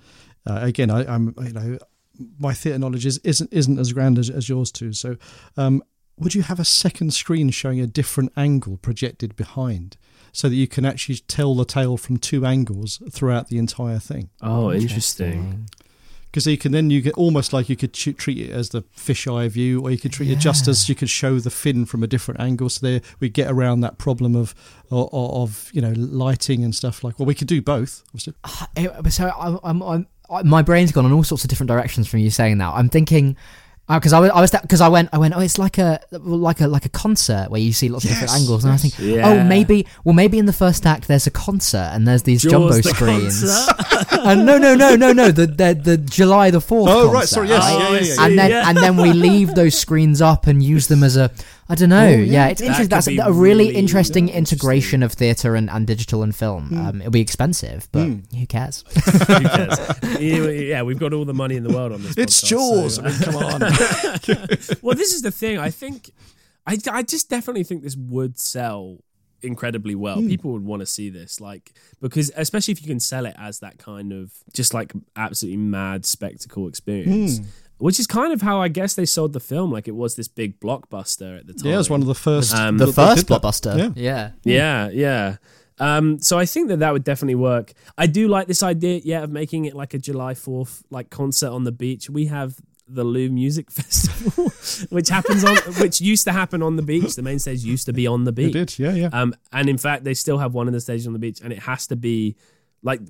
[0.47, 1.79] Uh, again, I, I'm you know
[2.39, 4.95] my theatre knowledge is, isn't isn't as grand as, as yours too.
[4.95, 5.17] So,
[5.59, 5.83] um,
[6.21, 9.97] would you have a second screen showing a different angle projected behind,
[10.33, 14.31] so that you can actually tell the tale from two angles throughout the entire thing?
[14.43, 15.69] Oh, interesting.
[16.31, 18.83] Because you can then you get almost like you could ch- treat it as the
[18.95, 22.03] fisheye view, or you could treat it just as you could show the fin from
[22.03, 22.69] a different angle.
[22.69, 24.55] So there we get around that problem of
[24.91, 27.19] of, of you know lighting and stuff like.
[27.19, 28.03] Well, we could do both.
[28.09, 28.35] Obviously.
[28.77, 30.07] Eh, So I'm, I'm, I'm
[30.47, 32.75] my brain's gone in all sorts of different directions from you saying that.
[32.75, 33.35] I'm thinking
[33.89, 35.99] Uh, because I was I was because I went I went oh it's like a
[36.13, 38.99] like a like a concert where you see lots of different angles and I think
[38.99, 39.25] yes.
[39.27, 42.53] oh maybe well maybe in the first act there's a concert and there's these Jaws
[42.53, 43.43] jumbo the screens
[44.27, 47.29] and no no no no no the the, the July the fourth Oh, concert, right,
[47.29, 47.79] sorry, yes, right?
[47.79, 48.43] yeah, yeah, yeah, and yeah.
[48.43, 48.69] then Yeah.
[48.69, 51.31] and then we leave those screens up and use them as a
[51.71, 52.07] I don't know.
[52.07, 52.17] Oh, yeah.
[52.17, 52.49] yeah.
[52.49, 53.17] it's That interesting.
[53.17, 54.29] That's a really, really interesting interesting.
[54.59, 56.73] integration of theatre and, and digital and film.
[56.79, 58.35] Um, it'll be expensive, but Mm.
[58.39, 58.85] who cares?
[58.95, 59.79] Who cares?
[60.21, 62.17] yeah, yeah, we've got all the money in the world on this.
[62.17, 62.95] It's podcast, Jaws.
[62.95, 63.61] so- I mean, come on.
[64.83, 65.59] well, this is the thing.
[65.59, 66.11] I think,
[66.67, 68.99] I, I just definitely think this would sell
[69.43, 70.21] incredibly well.
[70.21, 70.29] Hmm.
[70.29, 73.61] People would want to see this, like, because especially if you can sell it as
[73.61, 77.39] that kind of just like absolutely mad spectacle experience.
[77.39, 77.45] Hmm.
[77.79, 79.71] Which is kind of how I guess they sold the film.
[79.71, 81.67] Like it was this big blockbuster at the time.
[81.69, 82.55] yeah, it was one of the first.
[82.55, 83.77] Um, the that first blockbuster.
[83.79, 83.91] Yeah.
[83.95, 84.31] Yeah.
[84.45, 85.37] Yeah, yeah.
[85.81, 87.73] Um, so I think that that would definitely work.
[87.97, 91.51] I do like this idea, yeah, of making it like a July Fourth like concert
[91.51, 92.11] on the beach.
[92.11, 92.57] We have
[92.89, 94.51] the Lou Music Festival,
[94.91, 97.15] which happens on, which used to happen on the beach.
[97.15, 98.55] The main stage used to be on the beach.
[98.57, 98.79] It did.
[98.79, 99.09] Yeah, yeah.
[99.13, 101.53] Um, and in fact, they still have one of the stages on the beach, and
[101.53, 102.35] it has to be
[102.83, 103.01] like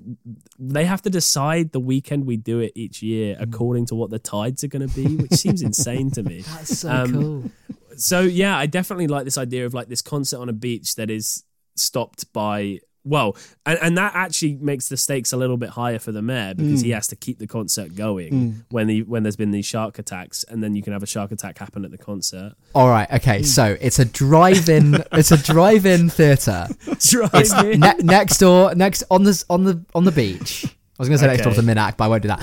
[0.59, 4.19] they have to decide the weekend we do it each year according to what the
[4.19, 7.51] tides are going to be, which seems insane to me That's so Um, cool.
[7.97, 11.11] so yeah, I definitely like this idea of like this concert on a beach that
[11.11, 11.45] is
[11.77, 13.37] stopped by well,
[13.67, 16.83] and, and that actually makes the stakes a little bit higher for the mayor because
[16.83, 20.45] he has to keep the concert going when the when there's been these shark attacks,
[20.45, 22.53] and then you can have a shark attack happen at the concert.
[22.75, 23.11] All right.
[23.15, 23.43] Okay.
[23.43, 25.03] So it's a drive-in.
[25.13, 26.67] it's a drive-in theatre.
[27.01, 27.81] Drive-in.
[27.81, 30.67] ne- next door, next on the on the on the beach.
[30.67, 31.69] I was going to say next door to Okay.
[31.69, 32.43] Minack, but I won't do that.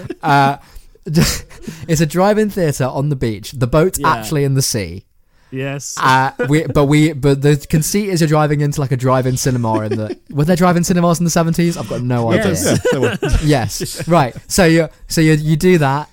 [0.00, 0.56] Um, uh,
[1.88, 3.52] it's a drive-in theatre on the beach.
[3.52, 4.12] The boat's Yeah.
[4.14, 5.04] actually in the sea.
[5.54, 5.94] Yes.
[5.98, 9.80] Uh, we, but we, but the conceit is you're driving into like a drive-in cinema
[9.82, 10.18] in the.
[10.30, 11.76] Were there drive-in cinemas in the seventies?
[11.76, 12.52] I've got no idea.
[12.52, 12.80] Yes.
[12.92, 16.08] yeah, yes right so you so you you do that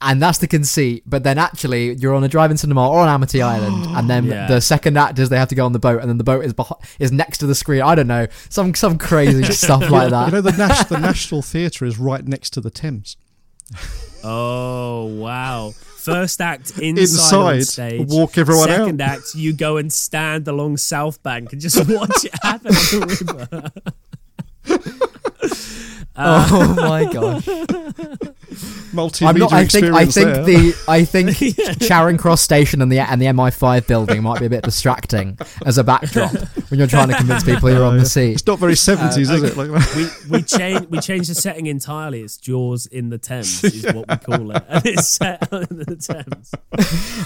[0.00, 3.40] and that's the conceit but then actually you're on a driving cinema or on amity
[3.42, 4.46] island and then Yeah.
[4.46, 6.44] the second act is they have to go on the boat and then the boat
[6.44, 10.10] is behind, is next to the screen i don't know some some crazy stuff like
[10.10, 10.26] that.
[10.26, 13.16] You know, the, Nash, the National Theatre is right next to the Thames.
[14.22, 15.72] oh wow.
[16.06, 18.08] First act inside, on Inside, stage.
[18.08, 18.76] walk everyone out.
[18.78, 22.72] Second act, you go and stand along South Bank and just watch it happen on
[22.74, 23.70] the river.
[26.16, 27.46] oh my gosh
[28.92, 30.44] Multimedia i'm not i think i think there.
[30.44, 34.50] the i think charing cross station and the and the mi5 building might be a
[34.50, 36.32] bit distracting as a backdrop
[36.70, 39.16] when you're trying to convince people you're on the uh, sea It's not very 70s,
[39.16, 39.56] uh, is it?
[39.56, 42.22] Like, we we change we change the setting entirely.
[42.22, 45.96] It's Jaws in the Thames is what we call it, and it's set in the
[45.96, 46.54] Thames.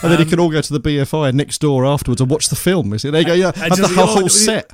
[0.03, 2.49] and then you can um, all go to the BFI next door afterwards and watch
[2.49, 2.93] the film.
[2.93, 3.13] Is it?
[3.13, 3.35] There you go.
[3.35, 4.73] Yeah, I and the whole, oh, whole set.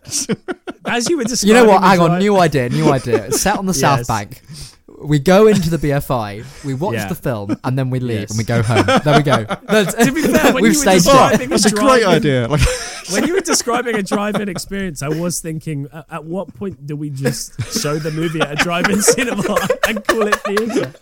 [0.84, 1.82] As you were describing, You know what?
[1.82, 3.26] Hang on, drive- new idea, new idea.
[3.26, 4.42] It's set on the South Bank.
[4.98, 7.08] We go into the BFI, we watch Yeah.
[7.08, 8.30] the film, and then we leave Yes.
[8.30, 8.86] and we go home.
[9.04, 9.44] There we go.
[9.68, 11.10] That's, To be fair, when we've you were staged it.
[11.10, 12.48] describing That's a great drive-in- idea.
[12.48, 12.60] Like,
[13.12, 16.96] When you were describing a drive-in experience, I was thinking, at, at what point do
[16.96, 20.92] we just show the movie at a drive-in cinema and call it theatre?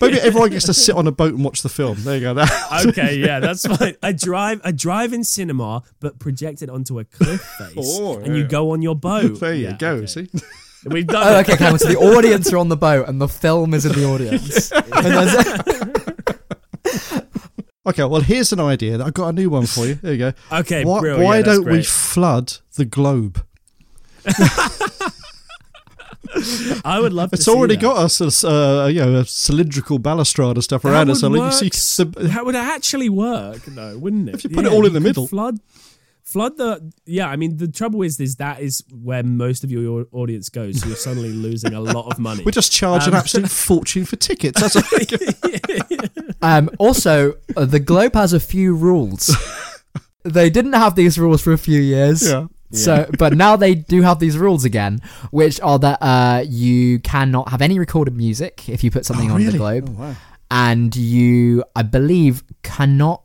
[0.00, 1.96] maybe everyone gets to sit on a boat and watch the film.
[2.02, 2.34] There you go.
[2.34, 3.96] That, Okay, yeah, that's fine.
[4.02, 8.48] A drive, a drive-in cinema, but projected onto a cliff face, Oh, and you yeah.
[8.48, 9.38] go on your boat.
[9.38, 9.90] there you Yeah, go.
[9.96, 10.06] okay.
[10.06, 10.28] See,
[10.86, 11.48] We've done Oh, it.
[11.48, 11.76] okay, okay.
[11.78, 14.72] So the audience are on the boat, and the film is in the audience.
[17.88, 18.02] Okay.
[18.02, 19.00] Well, here's an idea.
[19.00, 19.94] I've got a new one for you.
[19.94, 20.32] There you go.
[20.50, 21.24] Okay, Why, brilliant.
[21.24, 21.86] why Yeah, don't we great.
[21.86, 23.44] flood the globe?
[26.84, 27.32] I would love.
[27.32, 27.82] It's to see already that.
[27.82, 31.20] got us a, uh, you know, a cylindrical balustrade and stuff That around would us.
[31.20, 34.34] So you see, s- the, that would actually work, though, wouldn't it?
[34.34, 35.28] If you put it all in the middle.
[35.28, 35.60] flood,
[36.36, 36.92] flood the.
[37.06, 40.80] Yeah, I mean, the trouble is, is that is where most of your audience goes.
[40.80, 42.42] So you're suddenly losing a lot of money.
[42.44, 44.60] we're just charge an Um, absolute fortune for tickets.
[44.60, 44.76] That's
[46.42, 49.34] um, also, uh, the Globe has a few rules.
[50.24, 52.28] they didn't have these rules for a few years.
[52.28, 52.46] yeah.
[52.72, 54.98] So, but now they do have these rules again,
[55.30, 59.34] which are that uh, you cannot have any recorded music if you put something Oh,
[59.36, 60.16] on the globe, Oh, wow.
[60.50, 63.22] and you, I believe, cannot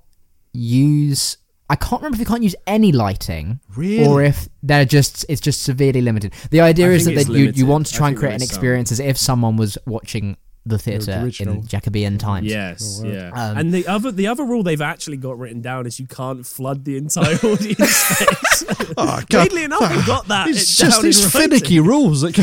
[0.53, 1.37] use.
[1.71, 4.05] I can't remember if you can't use any lighting, Really?
[4.05, 6.33] or if they're just it's just severely limited.
[6.51, 8.41] The idea I is that, think you, you want to I try and create an
[8.41, 8.55] is some.
[8.55, 11.55] experience as if someone was watching the theatre original.
[11.55, 12.45] in Jacobean times.
[12.45, 13.13] Yes, Oh, wow.
[13.13, 13.31] yeah.
[13.33, 16.45] Um, and the other the other rule they've actually got written down is you can't
[16.45, 18.65] flood the entire audience space.
[18.97, 19.43] Oh, God.
[19.43, 20.47] Weirdly enough, we got that.
[20.49, 22.21] It's just these finicky rules.
[22.21, 22.35] That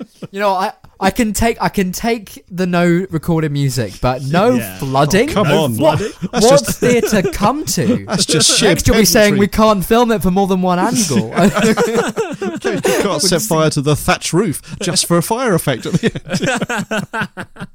[0.29, 4.51] You know, I I can take I can take the no recorded music, but no
[4.55, 4.77] Yeah.
[4.81, 5.29] Oh, flooding.
[5.31, 5.73] Oh, come No on.
[5.75, 6.11] flooding.
[6.31, 8.05] That's what just- theatre come to?
[8.05, 10.77] That's just sheer Next, you'll be saying we can't film it for more than one
[10.79, 11.33] angle.
[12.63, 17.67] You can't set fire to the thatch roof just for a fire effect at the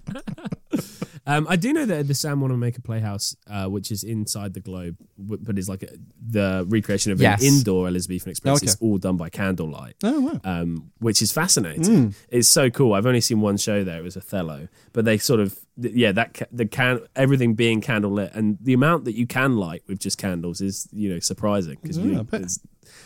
[0.72, 0.82] end.
[1.26, 4.96] Um, I do know that the Sam Wanamaker Playhouse, uh, which is inside the globe,
[5.20, 5.88] w- but is like a,
[6.24, 7.40] the recreation of Yes.
[7.40, 8.56] an indoor Elizabethan Express.
[8.58, 8.66] Okay.
[8.66, 9.96] It's all done by candlelight.
[10.04, 10.40] Oh, wow.
[10.44, 11.82] um, which is fascinating.
[11.84, 12.14] Mm.
[12.28, 12.94] It's so cool.
[12.94, 13.98] I've only seen one show there.
[13.98, 18.56] It was Othello, but they sort of yeah that the can everything being candlelit and
[18.62, 22.22] the amount that you can light with just candles is you know surprising because Yeah,
[22.22, 22.48] you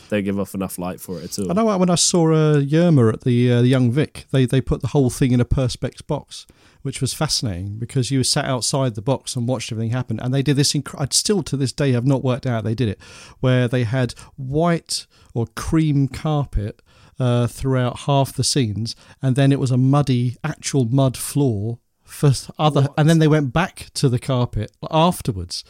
[0.09, 1.51] don't give off enough light for it at all.
[1.51, 4.61] I know when I saw uh, Yerma at the, uh, the Young Vic, they, they
[4.61, 6.47] put the whole thing in a Perspex box,
[6.83, 10.18] which was fascinating because you sat outside the box and watched everything happen.
[10.20, 12.74] And they did this, inc- I'd still to this day have not worked out they
[12.74, 12.99] did it,
[13.41, 16.81] where they had white or cream carpet
[17.18, 22.31] uh, throughout half the scenes, and then it was a muddy, actual mud floor for
[22.31, 25.62] th- other, and then they went back to the carpet afterwards.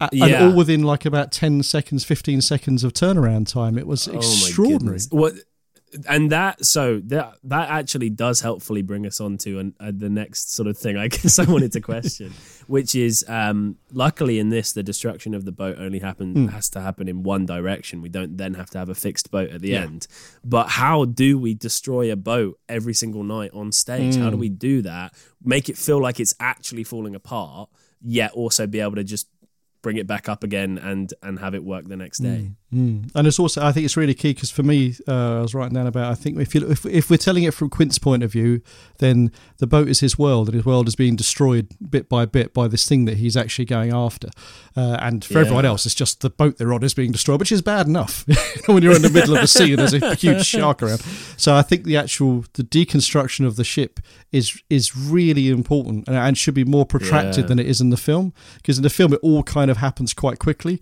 [0.00, 0.24] A- Yeah.
[0.26, 3.76] And all within like about 10 seconds, 15 seconds of turnaround time.
[3.78, 4.98] It was Oh extraordinary.
[5.10, 5.34] What
[6.08, 10.08] and that so that that actually does helpfully bring us on to an, uh, the
[10.08, 12.32] next sort of thing I guess I wanted to question,
[12.66, 16.46] which is um, luckily in this the destruction of the boat only happen Hmm.
[16.48, 18.02] has to happen in one direction.
[18.02, 20.06] We don't then have to have a fixed boat at the end.
[20.44, 24.16] But how do we destroy a boat every single night on stage?
[24.16, 24.22] Hmm.
[24.22, 25.14] How do we do that?
[25.44, 27.68] Make it feel like it's actually falling apart,
[28.02, 29.28] yet also be able to just
[29.82, 32.50] bring it back up again and and have it work the next day.
[32.50, 32.54] Mm.
[32.72, 35.74] And it's also, I think it's really key because for me, uh, I was writing
[35.74, 36.10] down about.
[36.10, 38.60] I think if you if, if we're telling it from Quint's point of view,
[38.98, 42.52] then the boat is his world, and his world is being destroyed bit by bit
[42.52, 44.28] by this thing that he's actually going after.
[44.76, 45.40] Uh, and for Yeah.
[45.42, 48.24] everyone else, it's just the boat they're on is being destroyed, which is bad enough
[48.66, 51.00] when you're in the middle of the sea and there's a huge shark around.
[51.38, 54.00] So I think the actual the deconstruction of the ship
[54.32, 57.48] is is really important and, and should be more protracted Yeah.
[57.48, 60.12] than it is in the film because in the film it all kind of happens
[60.12, 60.80] quite quickly.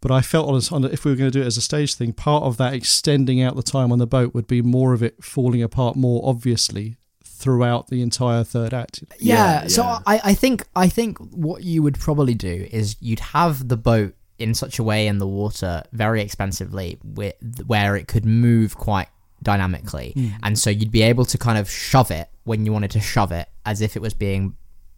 [0.00, 1.62] But I felt on, a- on if we were going to do it as a
[1.62, 4.92] stage thing, part of that extending out the time on the boat would be more
[4.92, 9.04] of it falling apart more obviously throughout the entire third act.
[9.18, 9.98] Yeah, Yeah, so yeah.
[10.06, 14.14] I, I think I think what you would probably do is you'd have the boat
[14.38, 17.34] in such a way in the water very expensively with,
[17.66, 19.08] where it could move quite
[19.42, 20.28] dynamically hmm.
[20.42, 23.30] and so you'd be able to kind of shove it when you wanted to shove
[23.30, 24.56] it as if it was being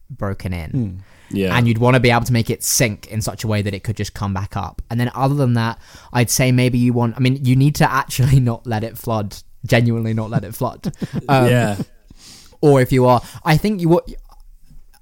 [0.09, 0.97] broken in hmm.
[1.31, 1.57] Yeah.
[1.57, 3.72] and you'd want to be able to make it sink in such a way that
[3.72, 4.83] it could just come back up.
[4.91, 5.78] And then other than that,
[6.12, 7.16] I'd say maybe you want.
[7.16, 9.37] I mean, you need to actually not let it flood.
[9.66, 10.93] Genuinely, not let it flood.
[11.28, 11.76] Um, yeah.
[12.61, 13.89] Or if you are, I think you.
[13.89, 14.09] what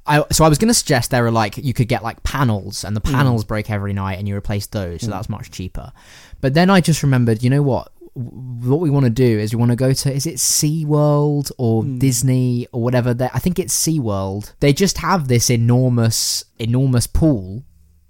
[0.07, 2.83] I, so I was going to suggest there are like you could get like panels
[2.83, 5.93] and the panels break every night and you replace those so that's much cheaper.
[6.41, 7.93] But then I just remembered, you know what?
[8.19, 11.85] What we want to do is we want to go to is it SeaWorld or
[11.85, 11.99] hmm.
[11.99, 13.15] Disney or whatever.
[13.15, 14.53] They, I think it's SeaWorld.
[14.61, 17.63] They just have this enormous enormous pool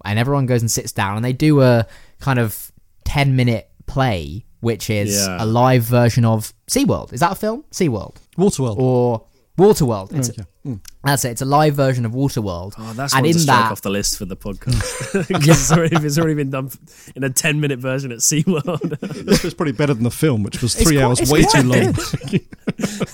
[0.04, 1.86] and everyone goes and sits down and they do a
[2.20, 2.72] kind of
[3.04, 5.44] 10 minute play which is Yeah.
[5.44, 7.12] a live version of SeaWorld.
[7.12, 7.64] Is that a film?
[7.70, 8.76] SeaWorld Waterworld.
[8.78, 9.24] or
[9.59, 10.14] Waterworld.
[10.16, 10.44] It's Okay.
[10.66, 10.80] Mm.
[11.04, 11.30] that's it.
[11.30, 12.74] It's a live version of Waterworld.
[12.78, 15.12] Oh, that's and one in to strike that, off the list for the podcast.
[15.28, 16.70] 'Cause it's, already, it's already been done
[17.16, 18.98] in a 10 minute version at SeaWorld.
[19.26, 21.94] This was probably better than the film, which was three quite- hours way too long.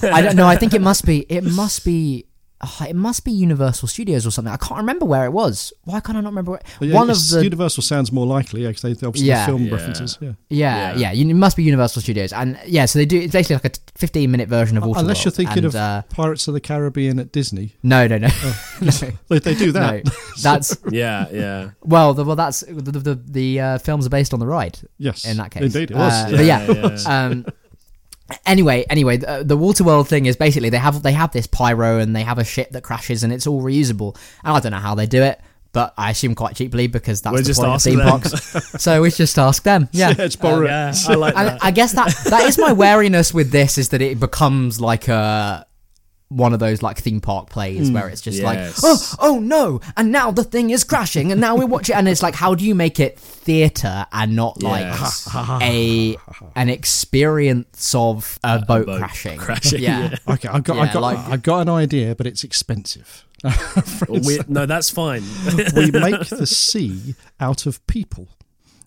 [0.03, 0.47] I don't know.
[0.47, 1.21] I think it must be.
[1.29, 2.27] It must be.
[2.67, 4.53] Oh, it must be Universal Studios or something.
[4.53, 5.73] I can't remember where it was.
[5.85, 6.53] Why can't I not remember?
[6.53, 9.47] Where, yeah, one of the Universal sounds more likely, yeah, because they they obviously Yeah.
[9.47, 9.73] the film Yeah.
[9.75, 10.19] references.
[10.21, 10.29] Yeah.
[10.49, 10.97] yeah, Yeah.
[10.99, 12.87] yeah, you- It must be Universal Studios, and yeah.
[12.87, 13.19] So they do.
[13.21, 14.99] It's basically like a 15 minute version of Waterworld.
[15.01, 18.29] Unless you're thinking and, of uh, Pirates of the Caribbean at Disney, no, no, no,
[18.81, 18.91] no,
[19.29, 20.05] they, they do that.
[20.05, 20.11] no.
[20.43, 21.71] That's yeah, yeah.
[21.83, 24.79] well, the, well, that's the the, the, the uh, films are based on the ride.
[24.99, 25.63] Yes, in that case.
[25.63, 26.13] indeed it was.
[26.13, 26.67] Uh, yeah.
[26.67, 27.27] But yeah, yeah.
[27.27, 27.47] um
[28.47, 32.17] anyway anyway the, the waterworld thing is basically they have they have this pyro and
[32.17, 34.95] they have a ship that crashes and it's all reusable and i don't know how
[34.95, 35.39] they do it
[35.73, 38.09] but i assume quite cheaply because that's We'll the just point of ask theme them.
[38.09, 40.69] parks so we just ask them yeah Yeah, it's borrow oh, it.
[40.69, 41.59] yeah, I like that.
[41.63, 45.67] i guess that that is my wariness with this is that it becomes like a
[46.35, 47.95] one of those like theme park plays hmm.
[47.95, 48.83] where it's just Yes.
[48.83, 51.95] like oh oh no and now the thing is crashing and now we watch it
[51.95, 54.93] and it's like how do you make it theater and not like
[55.63, 56.17] a
[56.57, 59.39] an experience of a boat, boat crashing.
[59.39, 60.15] crashing, Yeah.
[60.29, 63.25] Okay, I've got, Yeah, I've got, like- I've got an idea, but it's expensive.
[64.09, 65.23] Oh, we- no, that's fine.
[65.77, 68.29] we make the sea out of people.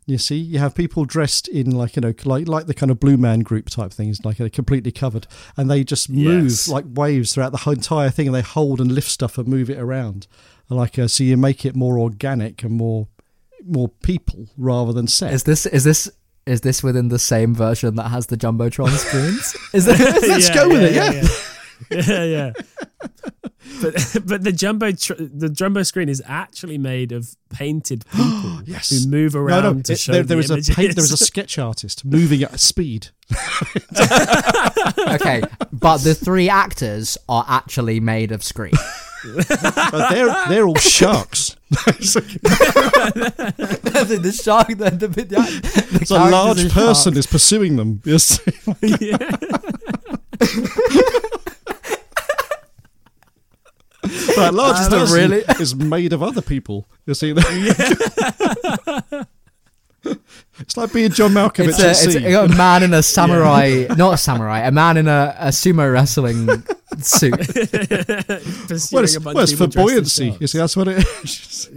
[0.09, 2.97] You see, you have people dressed in like you know, like like the kind of
[2.99, 5.27] Blue Man Group type things, like they're completely covered,
[5.57, 6.67] and they just move Yes.
[6.69, 9.69] like waves throughout the whole entire thing, and they hold and lift stuff and move
[9.69, 10.25] it around,
[10.69, 13.09] like uh, so you make it more organic and more
[13.65, 15.33] more people rather than set.
[15.33, 16.09] Is this is this
[16.45, 19.53] is this within the same version that has the jumbotron screens?
[19.73, 21.21] Is that Let's Yeah, go with yeah, it, yeah.
[21.21, 21.27] yeah,
[21.91, 22.51] yeah, yeah.
[23.81, 23.93] But
[24.25, 28.89] but the jumbo tr- the jumbo screen is actually made of painted people Yes.
[28.89, 29.81] who move around no.
[29.83, 30.75] to it- show there, the there was a images.
[30.75, 33.09] paint, there was a sketch artist moving at speed.
[35.07, 38.73] Okay, but the three actors are actually made of screen.
[39.35, 41.55] But they're they're all sharks.
[41.69, 41.75] the,
[44.21, 48.01] the shark, the, the, the, the It's a large person is pursuing them.
[48.05, 48.39] Yes.
[54.35, 56.87] That large That's person really- is made of other people.
[57.05, 57.33] You see,
[60.59, 64.13] it's like being John Malkovich It's a, it's a, a man in a samurai, not
[64.13, 66.47] a samurai, a man in a, a sumo wrestling
[66.99, 67.37] suit.
[68.67, 70.37] Pursuing well, it's, well, it's for people dressed as buoyancy.
[70.39, 71.69] You see, that's what it is.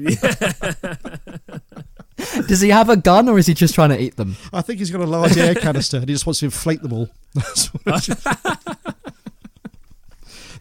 [2.46, 4.36] Does he have a gun or is he just trying to eat them?
[4.52, 6.92] I think he's got a large air canister and he just wants to inflate them
[6.92, 7.08] all.
[7.34, 8.26] That's what it is.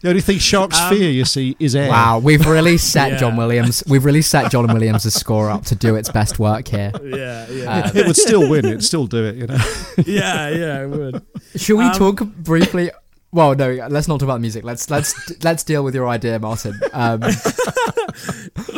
[0.02, 1.90] The only thing sharks Um, fear, you see, is air.
[1.90, 3.16] Wow, we've really set Yeah.
[3.18, 3.82] John Williams.
[3.86, 6.90] We've really set John Williams' score up to do its best work here.
[7.04, 8.64] Yeah, yeah, Uh, It would still win.
[8.64, 9.58] It'd still do it, you know.
[10.06, 10.82] yeah, yeah.
[10.84, 11.22] it would.
[11.56, 12.90] Should we Um, talk briefly?
[13.32, 14.64] Well, no, let's not talk about music.
[14.64, 16.80] Let's let's let's deal with your idea, Martyn.
[16.92, 17.22] Um,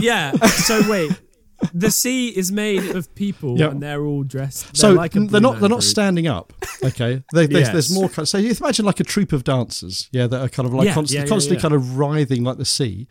[0.01, 0.33] Yeah.
[0.67, 1.13] So wait,
[1.75, 3.71] the sea is made of people, Yeah.
[3.71, 4.65] and they're all dressed.
[4.67, 6.53] They're So like a they're not they're Man not standing up.
[6.85, 8.09] Okay, they, there's, there's more.
[8.09, 10.87] kind- So you imagine like a troop of dancers, yeah, that are kind of like
[10.87, 13.07] Yeah, constantly, yeah, yeah, constantly kind of writhing like the sea,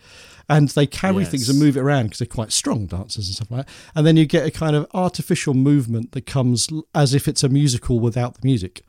[0.50, 3.50] and they carry things and move it around because they're quite strong dancers and stuff
[3.52, 3.74] like that.
[3.96, 7.50] And then you get a kind of artificial movement that comes as if it's a
[7.50, 8.84] musical without the music,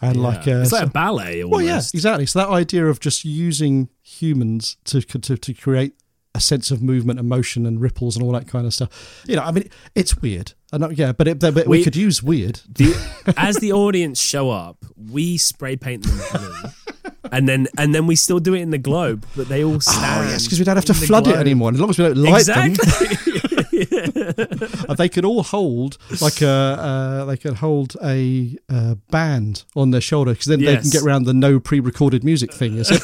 [0.00, 1.42] and like uh, it's like so- a ballet.
[1.42, 1.52] Almost.
[1.56, 2.26] well, yeah, exactly.
[2.26, 5.94] So that idea of just using humans to to to create
[6.34, 9.22] a sense of movement and motion and ripples and all that kind of stuff.
[9.26, 10.52] You know, I mean, it's weird.
[10.72, 12.60] I know, yeah, but, it, but we, We- could use weird.
[12.74, 16.54] The, as the audience show up, we spray paint them blue,
[17.32, 19.78] and then and then we still do it in the globe, but they all ah,
[19.78, 20.26] stand.
[20.26, 21.70] Oh yes, because we don't have to flood it anymore.
[21.72, 22.74] As long as we don't light Exactly.
[22.74, 23.40] them,
[24.96, 30.00] they could all hold like a uh, they could hold a uh, band on their
[30.00, 32.74] shoulder because then they can get around the no pre-recorded music thing.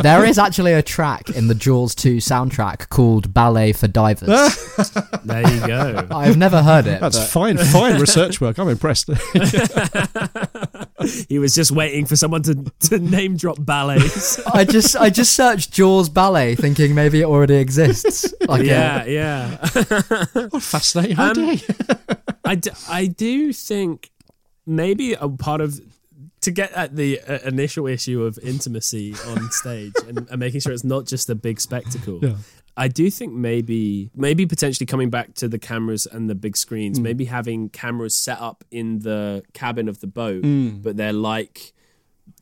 [0.00, 4.28] There is actually a track in the Jaws 2 soundtrack called "Ballet for Divers."
[5.24, 6.06] there you go.
[6.10, 7.00] I've never heard it.
[7.00, 8.58] That's but- fine, fine research work.
[8.58, 9.10] I'm impressed.
[11.28, 14.38] He was just waiting for someone to, to name drop ballets.
[14.46, 18.32] I just I just searched Jaws ballet, thinking maybe it already exists.
[18.46, 19.49] Like yeah, a- yeah.
[19.50, 21.58] What a fascinating Um, idea.
[22.44, 24.10] I, d- I do think
[24.66, 25.80] maybe a part of
[26.42, 30.72] to get at the uh, initial issue of intimacy on stage and, and making sure
[30.72, 32.18] it's not just a big spectacle.
[32.22, 32.36] Yeah.
[32.76, 36.96] I do think maybe maybe potentially coming back to the cameras and the big screens,
[36.98, 37.02] Hmm.
[37.04, 40.78] maybe having cameras set up in the cabin of the boat, Hmm.
[40.80, 41.74] but they're like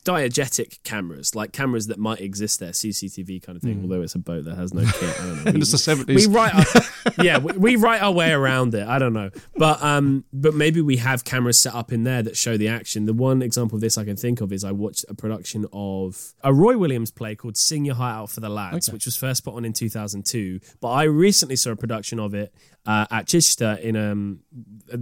[0.05, 3.81] diegetic cameras, like cameras that might exist there, CCTV kind of thing.
[3.83, 5.21] Although it's a boat that has no kit.
[5.21, 5.51] I don't know.
[5.51, 8.87] And it's the We write, our, yeah, we, we write our way around it.
[8.87, 12.37] I don't know, but um, but maybe we have cameras set up in there that
[12.37, 13.07] show the action.
[13.07, 16.35] The one example of this I can think of is I watched a production of
[16.43, 18.95] a Roy Williams play called "Sing Your Heart Out for the Lads," Okay.
[18.95, 20.61] which was first put on in 2002.
[20.81, 22.53] But I recently saw a production of it
[22.89, 24.41] uh, at Chichester in um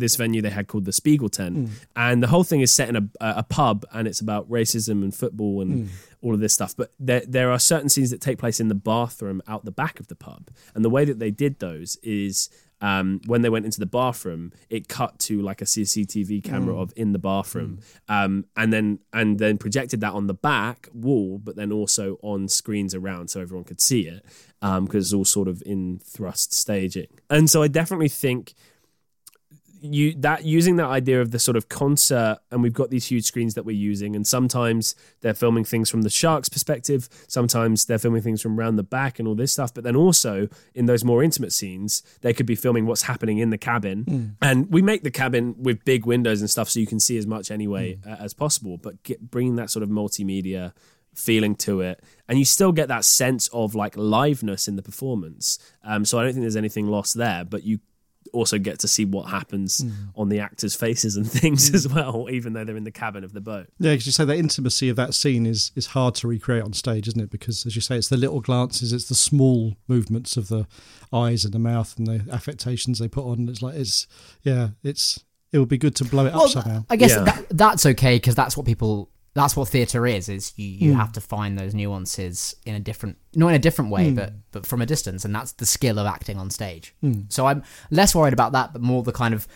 [0.02, 2.96] this venue they had called the Spiegel Tent, and the whole thing is set in
[2.96, 5.88] a, a pub, and it's about racism and football and
[6.22, 6.74] all of this stuff.
[6.76, 10.00] But there there are certain scenes that take place in the bathroom out the back
[10.00, 10.42] of the pub,
[10.74, 12.50] and the way that they did those is.
[12.80, 16.92] Um, when they went into the bathroom, it cut to like a CCTV camera of
[16.94, 21.56] in the bathroom, um, and then and then projected that on the back wall, but
[21.56, 24.24] then also on screens around so everyone could see it
[24.60, 27.08] because it's all sort of in thrust staging.
[27.30, 28.54] And so I definitely think
[29.92, 33.24] you that using that idea of the sort of concert and we've got these huge
[33.24, 37.98] screens that we're using and sometimes they're filming things from the sharks perspective sometimes they're
[37.98, 41.04] filming things from around the back and all this stuff but then also in those
[41.04, 44.04] more intimate scenes they could be filming what's happening in the cabin.
[44.42, 47.26] And we make the cabin with big windows and stuff so you can see as
[47.26, 50.72] much anyway uh, as possible but get, bringing that sort of multimedia
[51.14, 52.02] feeling to it.
[52.28, 55.58] And you still get that sense of like liveness in the performance.
[55.82, 57.80] Um, so i don't think there's anything lost there but you
[58.32, 59.90] also get to see what happens hmm.
[60.14, 61.74] on the actors faces and things hmm.
[61.74, 64.24] as well even though they're in the cabin of the boat Yeah, because you say
[64.24, 67.30] the intimacy of that scene is is hard to recreate on stage, isn't it?
[67.30, 70.66] Because as you say, it's the little glances, it's the small movements of the
[71.12, 73.48] eyes and the mouth and the affectations they put on.
[73.48, 74.06] It's like it's
[74.42, 76.84] yeah, it's it would be good to blow it up Well, somehow.
[76.90, 77.24] I guess Yeah.
[77.24, 79.10] that, that's okay because that's what people.
[79.36, 80.28] That's what theatre is.
[80.28, 80.98] Is you, you Hmm.
[80.98, 84.14] have to find those nuances in a different, not in a different way, Hmm.
[84.16, 86.94] but but from a distance, and that's the skill of acting on stage.
[87.28, 89.46] So I'm less worried about that, but more the kind of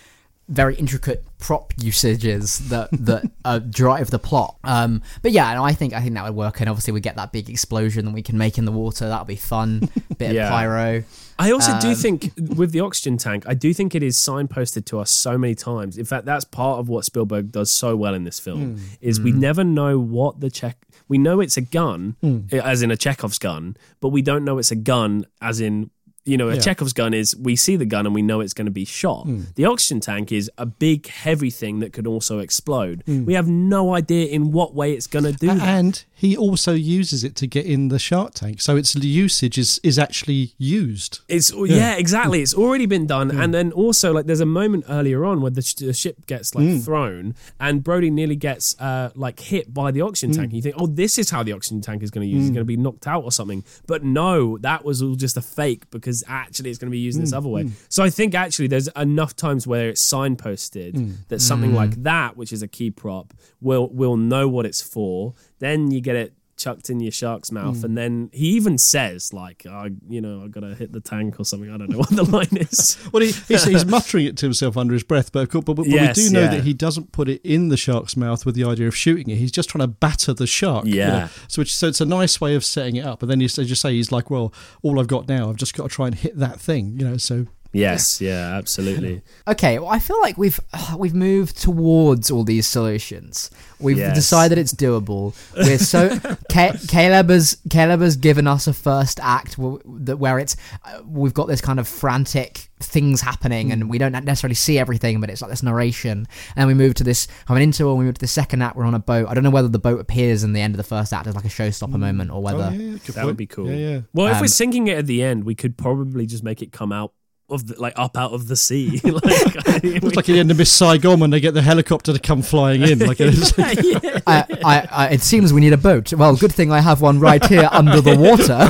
[0.50, 4.56] very intricate prop usages that that uh, drive the plot.
[4.64, 6.60] Um, but yeah, and I think I think that would work.
[6.60, 9.08] And obviously, we get that big explosion that we can make in the water.
[9.08, 9.88] That'll be fun.
[10.18, 10.44] Bit Yeah.
[10.46, 11.04] of pyro.
[11.38, 14.84] I also do Um, think with the oxygen tank, I do think it is signposted
[14.86, 15.96] to us so many times.
[15.96, 18.82] In fact, that's part of what Spielberg does so well in this film Hmm.
[19.00, 20.76] is we never know what the check.
[21.08, 22.40] We know it's a gun, Hmm.
[22.52, 25.90] as in a Chekhov's gun, but we don't know it's a gun, as in
[26.24, 26.60] you know a Yeah.
[26.60, 29.24] Chekhov's gun is we see the gun and we know it's going to be shot.
[29.24, 29.42] Hmm.
[29.54, 33.02] The oxygen tank is a big heavy thing that could also explode.
[33.06, 33.24] Hmm.
[33.24, 35.46] We have no idea in what way it's going to do.
[35.48, 36.04] that.
[36.20, 39.80] And he also uses it to get in the shark tank, so its usage is
[39.82, 41.20] is actually used.
[41.28, 41.96] It's yeah.
[41.96, 42.42] exactly.
[42.42, 45.62] It's already been done, and then also like there's a moment earlier on where the,
[45.62, 46.78] sh- the ship gets like hmm.
[46.78, 50.40] thrown, and Brody nearly gets uh like hit by the oxygen hmm.
[50.40, 50.50] tank.
[50.50, 52.42] And you think, oh, this is how the oxygen tank is going to use.
[52.42, 52.54] It's hmm.
[52.54, 53.64] going to be knocked out or something.
[53.86, 57.20] But no, that was all just a fake because actually it's going to be used
[57.20, 57.70] this other way.
[57.88, 62.52] So I think actually there's enough times where it's signposted that something like that, which
[62.52, 65.34] is a key prop, will will know what it's for.
[65.60, 67.86] Then you get it chucked in your shark's mouth, hmm.
[67.86, 71.44] and then he even says like, I, you know, I gotta hit the tank or
[71.46, 71.70] something.
[71.70, 72.98] I don't know what the line is.
[73.12, 76.18] Well, he, he's, he's muttering it to himself under his breath, but, but, but Yes,
[76.18, 76.50] we do know yeah.
[76.50, 79.36] that he doesn't put it in the shark's mouth with the idea of shooting it.
[79.36, 80.84] He's just trying to batter the shark.
[80.84, 81.08] you Yeah.
[81.10, 81.28] know.
[81.48, 83.22] So, which, so it's a nice way of setting it up.
[83.22, 84.52] And then you, as you say, he's like, well,
[84.82, 87.16] all I've got now, I've just got to try and hit that thing, you know.
[87.16, 89.22] So yes, yeah, absolutely.
[89.48, 90.58] Okay, well, I feel like we've
[90.96, 93.50] we've moved towards all these solutions.
[93.78, 94.14] We've Yes.
[94.14, 95.34] decided it's doable.
[95.56, 96.18] We're so
[96.52, 101.00] Ca- Caleb has Caleb has given us a first act wh- that where it's uh,
[101.06, 105.28] we've got this kind of frantic things happening and we don't necessarily see everything, but
[105.30, 106.26] it's like this narration.
[106.56, 107.96] And we move to this i have an interval.
[107.96, 108.76] We move to the second act.
[108.76, 109.28] We're on a boat.
[109.28, 111.34] I don't know whether the boat appears in the end of the first act as
[111.34, 112.64] like a showstopper moment or whether.
[112.64, 113.70] Oh, yeah, good That would be cool.
[113.70, 114.00] Yeah, yeah.
[114.12, 116.70] Well, if Um, we're sinking it at the end, we could probably just make it
[116.72, 117.12] come out
[117.52, 119.00] of the like up out of the sea.
[119.04, 122.18] like, It's like at the end of Miss Saigon when they get the helicopter to
[122.18, 122.98] come flying in.
[123.00, 124.20] Like it's, yeah.
[124.26, 126.12] I, I, I, it seems we need a boat.
[126.12, 128.68] Well, good thing I have one right here under the water.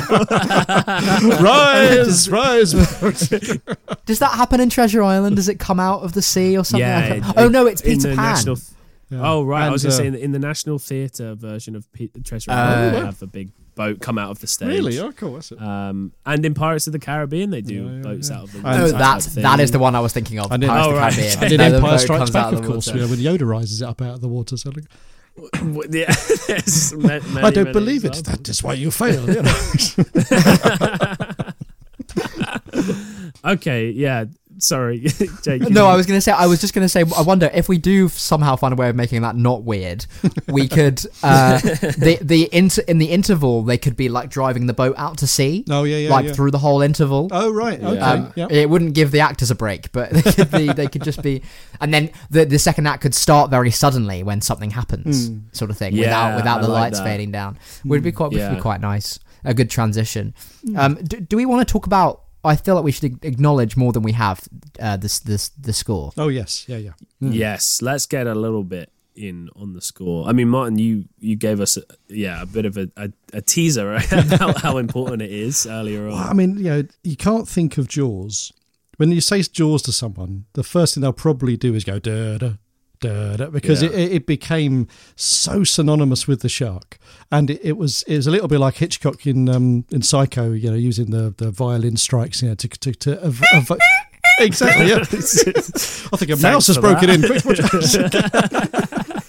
[1.43, 2.71] rise, rise.
[4.05, 5.35] Does that happen in Treasure Island?
[5.35, 6.87] Does it come out of the sea or something?
[6.87, 8.15] Yeah, can't- it- oh no, it's Peter Pan.
[8.17, 8.57] National
[9.13, 11.75] Oh right, I was going to uh, say in the, in the National Theatre version
[11.75, 12.55] of P- Treasure Oh.
[12.55, 14.67] Island, they have a big boat come out of the stage.
[14.69, 14.99] really?
[14.99, 15.33] Oh, cool.
[15.35, 15.61] That's it.
[15.61, 18.37] Um, and in Pirates of the Caribbean, they do Yeah, yeah, boats yeah.
[18.37, 18.91] out of the oh, water.
[18.93, 20.51] that's type that is the one I was thinking of.
[20.51, 21.13] And then- Pirates Oh, of the right.
[21.13, 21.43] Caribbean.
[21.43, 22.99] And then No, the Empire boat Strikes comes Back, out of the course, water.
[22.99, 24.57] you know, when Yoda rises it up out of the water.
[24.57, 24.85] So look,
[25.53, 26.13] W- yeah,
[26.97, 28.13] many, I don't many believe it.
[28.25, 29.25] That is why you fail.
[29.33, 29.55] You know?
[33.45, 34.25] Okay, yeah.
[34.61, 34.99] Sorry,
[35.43, 35.61] Jake.
[35.69, 36.31] No, I was going to say.
[36.31, 37.01] I was just going to say.
[37.17, 40.05] I wonder if we do somehow find a way of making that not weird.
[40.47, 41.03] We could.
[41.23, 45.17] Uh, the the inter, in the interval, they could be like driving the boat out
[45.19, 46.33] to sea, oh yeah, yeah, like yeah.
[46.33, 47.27] through the whole interval.
[47.31, 47.81] Oh right.
[47.81, 47.99] Okay.
[47.99, 48.47] Um, yeah.
[48.49, 50.71] It wouldn't give the actors a break, but they could be.
[50.73, 51.41] they could just be,
[51.79, 55.39] and then the the second act could start very suddenly when something happens, Hmm.
[55.51, 57.05] sort of thing, Yeah, without without I the like lights that.
[57.05, 57.57] fading down.
[57.85, 59.19] Would be quite would be quite nice.
[59.43, 60.35] A good transition.
[60.65, 60.77] Hmm.
[60.77, 62.21] Um, do, do we want to talk about?
[62.43, 64.47] I feel like we should acknowledge more than we have
[64.79, 66.11] uh, this this the score.
[66.17, 66.65] Oh yes.
[66.67, 66.77] Yeah.
[66.77, 66.93] Yeah.
[67.19, 70.27] Yes, let's get a little bit in on the score.
[70.27, 73.41] I mean, Martyn, you you gave us a, yeah a bit of a, a, a
[73.41, 76.13] teaser about how important it is earlier on.
[76.13, 78.51] Well, I mean, you know, you can't think of Jaws.
[78.97, 82.11] When you say Jaws to someone, the first thing they'll probably do is go da
[82.11, 82.53] da da da
[83.01, 83.89] because Yeah.
[83.89, 86.97] it, it became so synonymous with the shark,
[87.31, 90.51] and it, it was it was a little bit like Hitchcock in um, in Psycho,
[90.51, 93.77] you know, using the, the violin strikes, you know, to to, to av- av-
[94.39, 94.87] exactly.
[94.87, 94.97] Yeah,
[96.13, 97.15] I think a mouse has broken that.
[97.15, 97.41] in.
[97.41, 99.21] Quick, watch out.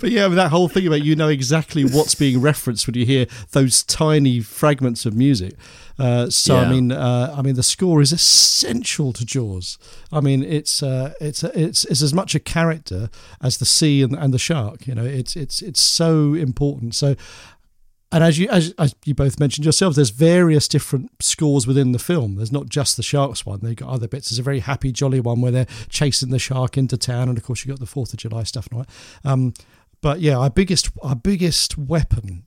[0.00, 3.06] But yeah, with that whole thing about you know exactly what's being referenced when you
[3.06, 5.54] hear those tiny fragments of music.
[5.98, 9.78] Uh, so I mean, uh, I mean, the score is essential to Jaws.
[10.12, 13.10] I mean, it's uh, it's it's it's as much a character
[13.42, 14.86] as the sea and, and the shark.
[14.86, 16.94] You know, it's it's it's so important.
[16.94, 17.16] So.
[18.12, 21.98] And as you as, as you both mentioned yourselves, there's various different scores within the
[22.00, 22.34] film.
[22.36, 23.60] There's not just the sharks one.
[23.62, 24.30] They've got other bits.
[24.30, 27.44] There's a very happy, jolly one where they're chasing the shark into town, and of
[27.44, 29.30] course you have got the Fourth of July stuff and all that.
[29.30, 29.54] Um,
[30.00, 32.46] but yeah, our biggest our biggest weapon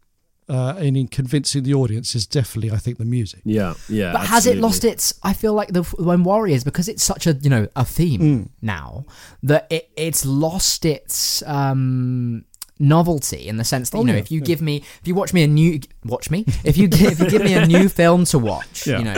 [0.50, 3.40] uh, in, in convincing the audience is definitely, I think, the music.
[3.46, 4.12] yeah, yeah.
[4.12, 5.14] But has it lost its?
[5.24, 8.50] I feel like the when Warriors because it's such a you know a theme Mm.
[8.62, 9.06] now
[9.44, 12.44] that it it's lost its um
[12.80, 14.46] novelty in the sense that Oh, you know yeah, if you yeah.
[14.46, 17.30] give me if you watch me a new watch me if you give, if you
[17.30, 19.00] give me a new film to watch Yeah.
[19.00, 19.14] you know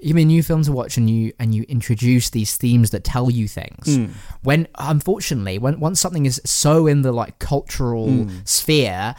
[0.00, 2.90] you give me a new film to watch and you and you introduce these themes
[2.90, 4.10] that tell you things Mm.
[4.42, 8.46] when unfortunately when once something is so in the like cultural Mm.
[8.46, 9.14] sphere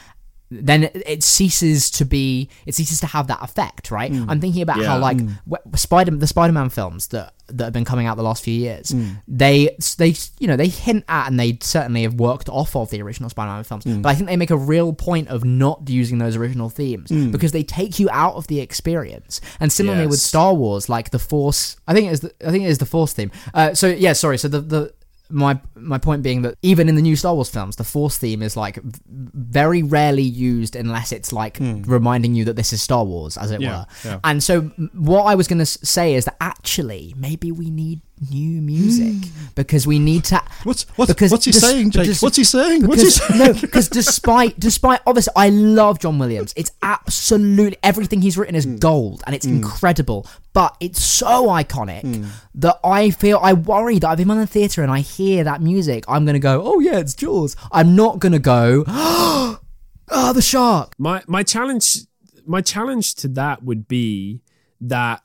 [0.51, 4.11] then it, it ceases to be it ceases to have that effect right?
[4.11, 4.25] Mm.
[4.29, 4.95] I'm thinking about how Yeah.
[4.95, 5.37] like mm.
[5.49, 8.87] wh- spider the spider-man films that that have been coming out the last few years
[8.91, 9.21] mm.
[9.27, 13.01] they they you know they hint at and they certainly have worked off of the
[13.01, 13.85] original spider-man films.
[13.85, 17.51] But i think they make a real point of not using those original themes because
[17.51, 19.41] they take you out of the experience.
[19.59, 22.63] And similarly with star wars like the force i think it is the, i think
[22.63, 23.31] it is the force theme.
[23.53, 24.37] Uh, so yeah sorry.
[24.37, 24.93] So the the
[25.30, 28.41] my my point being that even in the new Star Wars films, the Force theme
[28.41, 31.82] is like very rarely used unless it's like hmm.
[31.84, 33.86] reminding you that this is Star Wars, as it Yeah, were.
[34.03, 34.19] yeah.
[34.23, 34.61] And so,
[34.93, 38.01] what I was going to say is that actually, maybe we need
[38.32, 40.41] new music because we need to.
[40.63, 42.05] What's what's, Because what's he dis- saying, Jake?
[42.05, 42.88] dis- what's he saying?
[42.88, 43.53] What's he Because, saying?
[43.53, 46.53] no, because despite despite obviously, I love John Williams.
[46.55, 48.80] It's absolutely everything he's written is mm.
[48.80, 49.57] gold, and it's mm.
[49.57, 50.28] incredible.
[50.53, 52.28] But it's so iconic mm.
[52.55, 55.61] that I feel I worry that if I'm in the theater and I hear that
[55.61, 59.59] music, I'm gonna go, "Oh yeah, it's Jaws." I'm not gonna go, "Oh,
[60.07, 62.05] the shark." My my challenge
[62.45, 64.41] my challenge to that would be
[64.82, 65.22] that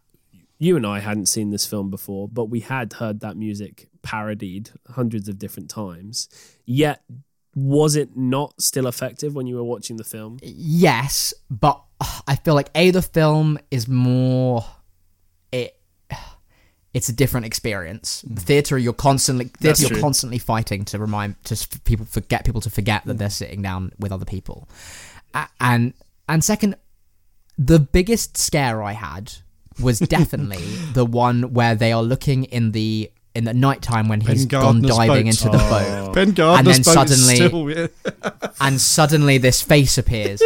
[0.61, 4.71] you and I hadn't seen this film before, but we had heard that music parodied
[4.91, 6.29] hundreds of different times.
[6.67, 7.03] Yet
[7.55, 10.39] was it not still effective when you were watching the film?
[10.43, 11.83] Yes, but
[12.29, 14.65] I feel like a the film is more
[15.51, 15.77] it.
[16.93, 18.21] It's a different experience.
[18.21, 18.35] Hmm.
[18.35, 23.05] Theater, you're constantly theater, you're constantly fighting to remind to people forget people to forget
[23.07, 23.19] that hmm.
[23.19, 24.69] they're sitting down with other people,
[25.59, 25.95] and
[26.29, 26.77] and second,
[27.57, 29.33] the biggest scare I had
[29.83, 30.63] was definitely
[30.93, 34.83] the one where they are looking in the in the nighttime when he's Ben gone
[34.83, 35.31] diving boat.
[35.31, 37.89] into the boat Ben Gardner's And then boat suddenly-
[38.61, 40.43] and suddenly this face appears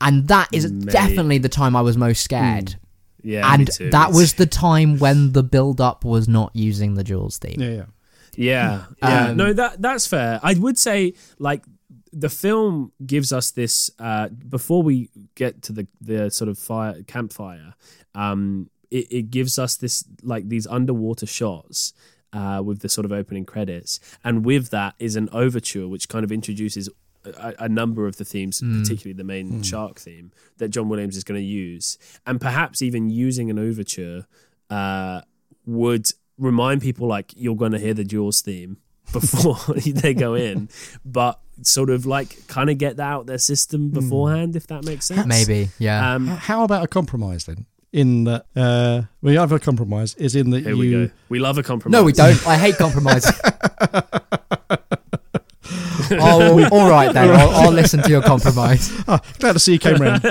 [0.00, 0.92] and that is Mate.
[0.92, 2.76] definitely the time i was most scared
[3.22, 3.90] Yeah, me and too.
[3.90, 7.70] that was the time when the build up was not using the Jaws theme yeah,
[7.70, 7.84] yeah.
[8.36, 9.24] Yeah, yeah.
[9.30, 10.38] Um, no, that that's fair.
[10.42, 11.64] I would say like
[12.12, 17.02] the film gives us this uh, before we get to the the sort of fire
[17.06, 17.74] campfire.
[18.14, 21.92] Um, it, it gives us this like these underwater shots.
[22.32, 26.22] Uh, with the sort of opening credits, and with that is an overture which kind
[26.22, 26.88] of introduces
[27.24, 31.24] a, a number of the themes, particularly the main shark theme that John Williams is
[31.24, 34.26] going to use, and perhaps even using an overture
[34.70, 35.22] uh,
[35.66, 36.06] would
[36.38, 38.78] remind people like you're going to hear the Jaws theme
[39.12, 40.68] before they go in,
[41.04, 45.06] but sort of like kind of get that out their system beforehand, if that makes
[45.06, 45.26] sense.
[45.26, 47.66] maybe yeah Um, How about a compromise then?
[47.92, 50.78] In that, uh, we have a compromise is in that here you.
[50.78, 51.10] we go.
[51.28, 51.92] We love a compromise.
[51.98, 53.26] no we don't i hate compromise
[56.12, 59.72] oh well, all right then I'll, I'll listen to your compromise Ah, glad to see
[59.74, 60.22] you came round.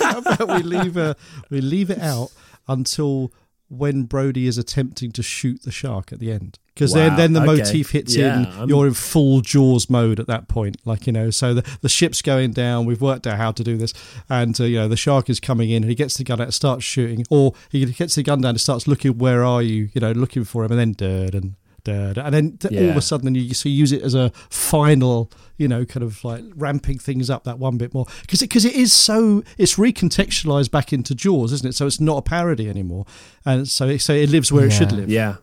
[0.00, 1.14] How about we leave uh,
[1.50, 2.30] we leave it out
[2.68, 3.32] until
[3.70, 7.32] when Brody is attempting to shoot the shark at the end, because then Wow, then
[7.34, 7.58] the okay.
[7.62, 8.46] motif hits Yeah, in.
[8.46, 11.30] I'm- You're in full Jaws mode at that point, like you know.
[11.30, 12.84] So the the ship's going down.
[12.84, 13.94] We've worked out how to do this,
[14.28, 16.44] and uh, you know the shark is coming in, and he gets the gun out,
[16.44, 19.18] and starts shooting, or he gets the gun down and starts looking.
[19.18, 19.88] Where are you?
[19.94, 21.54] You know, looking for him, and then dud
[21.88, 24.14] and dud, and then th- all of a sudden you so you use it as
[24.14, 28.40] a final, you know, kind of like ramping things up that one bit more because
[28.40, 31.74] because it is so it's recontextualized back into Jaws, isn't it?
[31.74, 33.06] So it's not a parody anymore,
[33.44, 35.08] and so it, so it lives where it should live.
[35.10, 35.36] Yeah.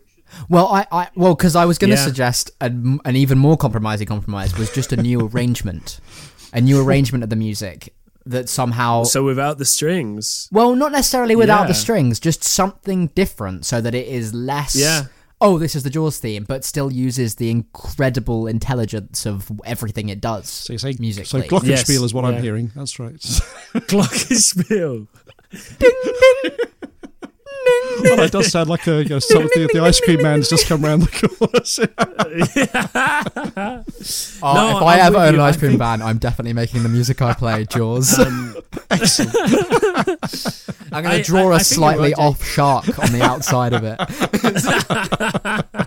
[0.50, 2.04] Well, I, I well, because I was going to Yeah.
[2.04, 6.00] suggest an, an even more compromising compromise was just a new arrangement,
[6.52, 7.94] a new arrangement of the music
[8.26, 9.04] that somehow.
[9.04, 10.50] So without the strings.
[10.52, 14.76] well, not necessarily without the strings, just something different, so that it is less.
[14.76, 15.04] Yeah.
[15.40, 20.20] Oh, this is the Jaws theme, but still uses the incredible intelligence of everything it
[20.20, 20.50] does.
[20.50, 21.28] So you say music.
[21.28, 22.72] So Glockenspiel Yes, is what I'm hearing.
[22.76, 23.14] That's right.
[23.74, 25.08] Glockenspiel.
[28.01, 30.68] well, that does sound like a you know, something that the ice cream man's just
[30.68, 31.57] come round the corner.
[34.43, 36.84] Oh, No, if I I'm ever own an ice cream think- van, I'm definitely making
[36.84, 38.18] the music I play Jaws.
[38.20, 38.55] Um,
[40.91, 43.99] I'm going to draw I- a I slightly off shark on the outside of it.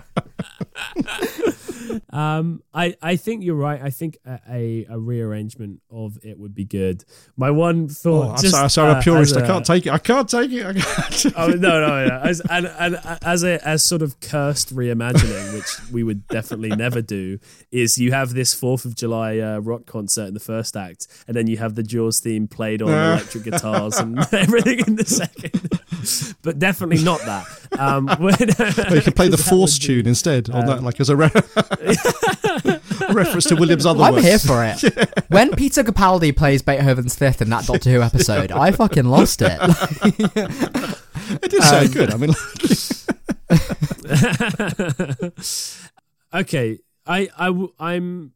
[2.09, 3.81] Um, I, I think you're right.
[3.81, 7.03] I think a, a, rearrangement of it would be good.
[7.35, 8.31] My one thought.
[8.31, 9.37] I'm just, sorry, sorry, I'm uh, a purist.
[9.37, 9.93] I can't take it.
[9.93, 10.65] I can't take it.
[10.65, 11.33] I can't.
[11.37, 12.19] Oh no, no, no.
[12.23, 17.01] As and, and as a as sort of cursed reimagining, which we would definitely never
[17.01, 17.39] do,
[17.71, 21.35] is you have this Fourth of July uh, rock concert in the first act, and
[21.35, 25.80] then you have the Jaws theme played on electric guitars and everything in the second.
[26.41, 27.45] but definitely not that.
[27.77, 28.35] Um, when,
[28.95, 31.29] you can play the Force be- tune instead on that, um, like as a re-
[33.13, 34.23] reference to Williams' other I'm work.
[34.23, 34.81] here for it.
[35.29, 39.57] When Peter Capaldi plays Beethoven's Fifth in that Doctor Who episode, I fucking lost it.
[41.43, 42.11] It did sound good.
[42.11, 42.37] I mean, like,
[46.33, 48.33] okay, I I w- I'm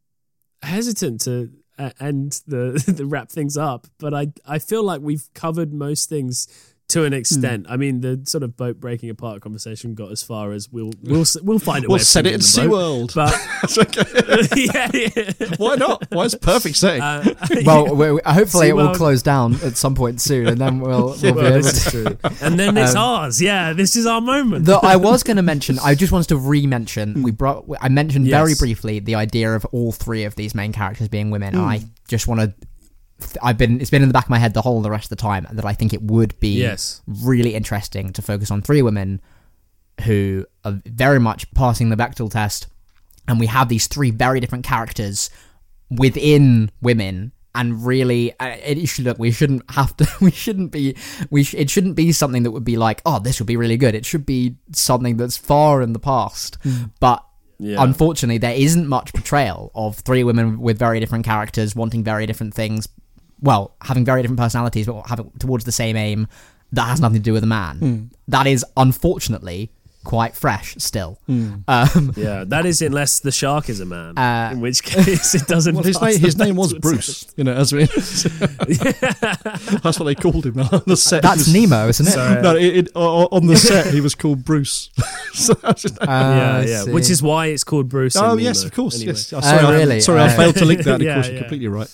[0.62, 3.88] hesitant to uh, end the, the wrap things up.
[4.00, 6.48] But I I feel like we've covered most things
[6.88, 7.66] to an extent.
[7.68, 11.26] I mean, the sort of boat breaking apart conversation got as far as we'll we'll
[11.41, 11.94] we'll find a way.
[11.94, 13.10] We'll set it in the boat.
[13.12, 13.16] SeaWorld.
[13.16, 13.32] But
[13.62, 14.48] That's okay.
[14.56, 15.56] yeah, yeah.
[15.57, 16.06] Why not?
[16.12, 17.02] Why is perfect setting?
[17.02, 17.34] Uh,
[17.66, 21.07] Well, we- we- hopefully it will close down at some point soon, and then we'll,
[21.07, 21.68] we'll be well, able to.
[21.68, 22.18] is true.
[22.41, 23.41] And then it's Um, ours.
[23.41, 24.66] Yeah, this is our moment.
[24.66, 27.24] Though I was going to mention, I just wanted to re-mention.
[27.24, 27.66] We brought.
[27.82, 31.56] I mentioned very briefly the idea of all three of these main characters being women.
[31.56, 32.53] And I just want to.
[33.42, 33.80] I've been.
[33.82, 35.48] It's been in the back of my head the whole the rest of the time
[35.52, 37.02] that I think it would be Yes.
[37.08, 39.22] really interesting to focus on three women
[40.04, 42.68] who are very much passing the Bechdel test,
[43.28, 45.30] and we have these three very different characters
[45.90, 47.32] within women.
[47.58, 49.18] And really, uh, it should look.
[49.18, 50.08] We shouldn't have to.
[50.22, 50.98] We shouldn't be.
[51.30, 51.44] We.
[51.44, 53.96] Sh- it shouldn't be something that would be like, oh, this would be really good.
[53.96, 56.58] It should be something that's far in the past.
[57.00, 57.24] But
[57.58, 57.82] Yeah.
[57.82, 62.54] unfortunately, there isn't much portrayal of three women with very different characters wanting very different
[62.54, 62.90] things.
[63.46, 66.28] Well, having very different personalities, but having towards the same aim
[66.74, 68.10] that has nothing to do with a man.
[68.28, 69.72] That is unfortunately
[70.04, 71.18] quite fresh still.
[71.28, 75.48] Um, Yeah, that is unless the shark is a man, Uh, in which case it
[75.48, 75.74] doesn't.
[75.76, 77.22] well, his name his name was Bruce.
[77.24, 77.34] test.
[77.38, 77.86] You know, as we,
[79.84, 81.22] that's what they called him on the set.
[81.24, 82.12] that's was- Nemo, isn't it?
[82.12, 82.42] Sorry.
[82.42, 84.90] No, it, it, on the set he was called Bruce.
[85.34, 85.98] so that's his.
[85.98, 86.84] Uh, yeah, yeah.
[86.94, 88.16] Which is why it's called Bruce.
[88.16, 88.96] oh in yes, Nemo, of course.
[88.96, 89.14] anyway.
[89.14, 89.34] Yes.
[89.34, 90.02] Oh, sorry, I, really?
[90.02, 90.96] sorry, I Uh, failed to link that.
[90.96, 91.42] Of Yeah, course, you're yeah.
[91.42, 91.90] completely right.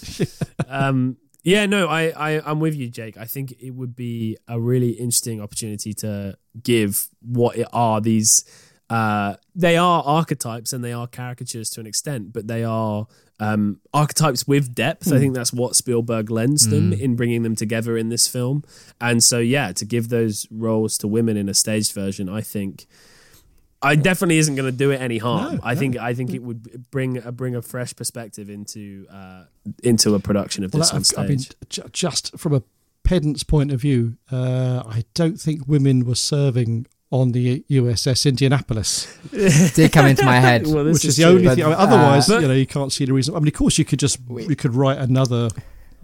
[0.70, 3.18] um, yeah, no, I, I, I'm with you, Jake.
[3.18, 8.46] I think it would be a really interesting opportunity to give what it are these.
[8.90, 13.08] Uh, they are archetypes and they are caricatures to an extent, but they are
[13.40, 15.12] um, archetypes with depth.
[15.12, 18.64] I think that's what Spielberg lends them in bringing them together in this film.
[19.00, 22.86] And so, yeah, to give those roles to women in a staged version, I think.
[23.84, 25.60] I definitely isn't going to do it any harm.
[25.64, 29.46] I think I think it would bring a bring a fresh perspective into uh,
[29.84, 31.18] into a production of Well, this on I've- stage.
[31.20, 31.40] I mean,
[31.70, 32.64] ju- just from a
[33.04, 39.18] pedant's point of view, uh, I don't think women were serving on the USS Indianapolis,
[39.34, 40.66] it did come into my head.
[40.68, 41.32] Well, which is, is the true.
[41.32, 41.66] only but, thing.
[41.66, 43.36] I mean, uh, otherwise, But- you know, you can't see the reason.
[43.36, 45.50] I mean, of course, you could just you could write another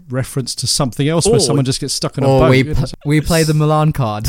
[0.10, 2.50] reference to something else where someone just gets stuck in a or boat.
[2.50, 2.76] we you
[3.06, 4.28] we play the Mulan card.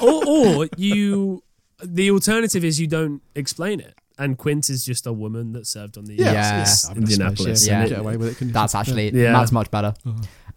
[0.00, 1.42] or, or you,
[1.84, 5.96] the alternative is you don't explain it, and Quint is just a woman that served
[5.98, 6.62] on the yeah, Yeah.
[6.62, 7.66] USS I mean, I suppose, Indianapolis.
[7.66, 7.80] yeah.
[7.80, 8.52] and get it- away with it.
[8.52, 9.32] That's actually Yeah.
[9.32, 9.94] that's much better.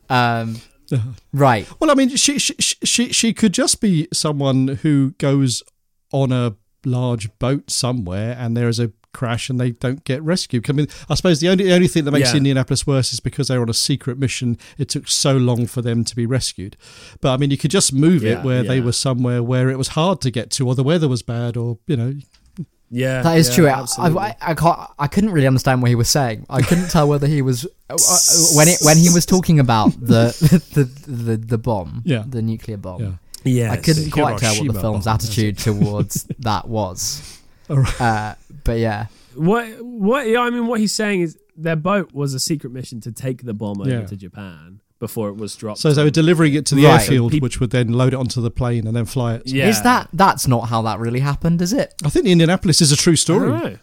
[0.09, 0.57] Um,
[0.89, 0.99] Yeah.
[1.31, 1.67] right.
[1.79, 5.63] Well, I mean, she, she she she could just be someone who goes
[6.11, 6.55] on a
[6.85, 10.69] large boat somewhere, and there is a crash, and they don't get rescued.
[10.69, 12.37] I mean, I suppose the only the only thing that makes Yeah.
[12.37, 14.57] Indianapolis worse is because they were on a secret mission.
[14.77, 16.75] It took so long for them to be rescued.
[17.21, 19.77] But I mean, you could just move it Yeah, where they were somewhere where it
[19.77, 22.13] was hard to get to, or the weather was bad, or you know.
[22.89, 23.67] yeah, That is yeah, true.
[23.67, 24.19] I, absolutely.
[24.19, 24.79] I, I can't.
[24.99, 26.45] I couldn't really understand what he was saying.
[26.49, 29.91] I couldn't tell whether he was uh, uh, when it when he was talking about
[29.99, 30.33] the
[30.73, 32.23] the the, the bomb, Yeah.
[32.27, 33.01] the nuclear bomb.
[33.01, 33.11] Yeah.
[33.45, 33.71] Yes.
[33.73, 37.41] I couldn't quite tell what the film's bomb, attitude towards that was.
[37.73, 38.01] All right.
[38.01, 39.65] Uh, but yeah, What?
[39.81, 40.27] What?
[40.27, 43.43] Yeah, I mean, what he's saying is their boat was a secret mission to take
[43.43, 44.05] the bomb over Yeah.
[44.05, 45.79] to Japan before it was dropped.
[45.79, 47.01] So they were delivering it to the Right.
[47.01, 49.41] airfield, Peop- which would then load it onto the plane and then fly it.
[49.47, 49.67] yeah.
[49.67, 51.93] is that that's not how that really happened, is it?
[52.05, 53.49] I think the Indianapolis is a true I story.
[53.49, 53.77] don't know.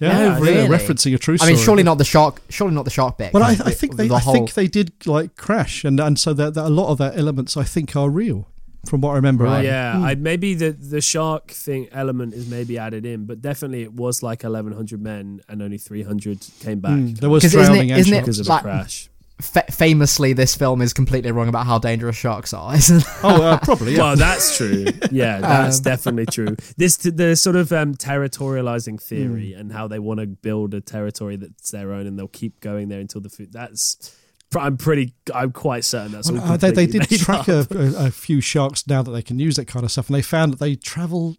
[0.00, 0.68] Yeah, I think really?
[0.68, 1.52] referencing a true story.
[1.52, 2.40] I mean, surely not the shark.
[2.48, 3.34] Surely not the shark bit.
[3.34, 6.00] Well, I, I the- think they, the I whole- think they did like crash, and
[6.00, 8.48] and so that, that a lot of their elements, I think, are real,
[8.86, 9.44] from what I remember.
[9.44, 9.64] Right.
[9.64, 13.92] Yeah, I, maybe the the shark thing element is maybe added in, but definitely it
[13.92, 17.54] was like eleven hundred men and only three hundred came back Mm, there was 'Cause
[17.54, 18.26] isn't drowning it- and isn't it- sharks.
[18.26, 19.08] because of Like- a crash.
[19.40, 23.04] fa- famously, this film is completely wrong about how dangerous sharks are, isn't?
[23.22, 23.92] Oh, uh, probably.
[23.94, 23.98] Yeah.
[24.02, 24.84] Well, that's true.
[25.10, 26.56] Yeah, that's Um, definitely true.
[26.76, 31.36] This the sort of um, territorializing theory and how they want to build a territory
[31.36, 33.52] that's their own, and they'll keep going there until the food.
[33.52, 34.14] That's
[34.56, 35.14] I'm pretty.
[35.32, 36.36] I'm quite certain that's all.
[36.36, 39.56] Well, uh, they, they did track a, a, few sharks now that they can use
[39.56, 41.36] that kind of stuff, and they found that they travel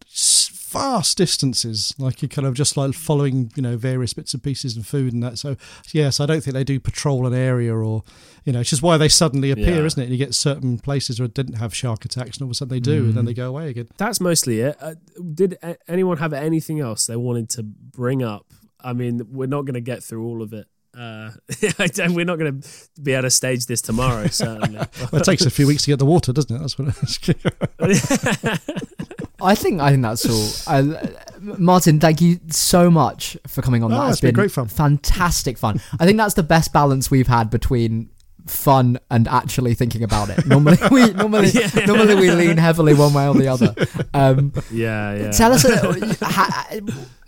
[0.71, 4.77] vast distances, like you kind of just like following, you know, various bits and pieces
[4.77, 5.37] and food and that.
[5.37, 5.57] So,
[5.91, 8.03] yes, I don't think they do patrol an area or,
[8.45, 9.85] you know, it's just why they suddenly appear, Yeah.
[9.85, 10.05] isn't it?
[10.05, 12.55] And You get certain places where it didn't have shark attacks, and all of a
[12.55, 13.89] sudden they do, and then they go away again.
[13.97, 14.77] That's mostly it.
[14.79, 14.95] Uh,
[15.33, 18.45] did a- anyone have anything else they wanted to bring up?
[18.79, 20.67] I mean, we're not going to get through all of it.
[20.97, 21.31] Uh,
[21.79, 22.67] I don't- we're not going to
[23.01, 24.77] be able to stage this tomorrow, certainly.
[25.11, 26.59] Well, it takes a few weeks to get the water, doesn't it?
[26.59, 28.59] That's what it is.
[29.43, 30.25] I think I think that's
[30.67, 30.73] all.
[30.75, 31.07] Uh,
[31.39, 33.91] Martyn, thank you so much for coming on.
[33.91, 34.67] Oh, that has it's been great fun.
[34.67, 35.81] fantastic fun.
[35.99, 38.09] I think that's the best balance we've had between
[38.51, 40.45] fun and actually thinking about it.
[40.45, 41.85] Normally, we normally Yeah.
[41.85, 43.73] normally we lean heavily one way or the other.
[44.13, 45.31] Um, Yeah, yeah.
[45.31, 46.67] Tell us, uh, ha,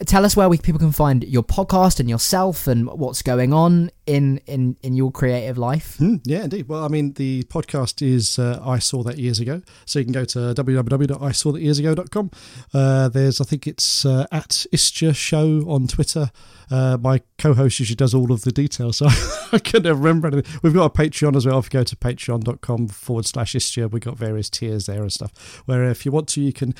[0.05, 3.89] tell us where we, people can find your podcast and yourself and what's going on
[4.05, 5.95] in in in your creative life.
[5.97, 6.67] Hmm, yeah, indeed.
[6.67, 9.61] Well, I mean, the podcast is uh, I Saw That Years Ago.
[9.85, 12.31] So you can go to www.isawthatyearsago.com.
[12.73, 16.31] Uh, there's, I think it's uh, at Istya Show on Twitter.
[16.73, 19.05] Uh, my co-host usually does all of the details, so
[19.51, 20.59] I couldn't remember anything.
[20.63, 21.59] We've got a Patreon as well.
[21.59, 25.61] If you go to patreon.com forward slash Istya, we've got various tiers there and stuff.
[25.67, 26.73] Where if you want to, you can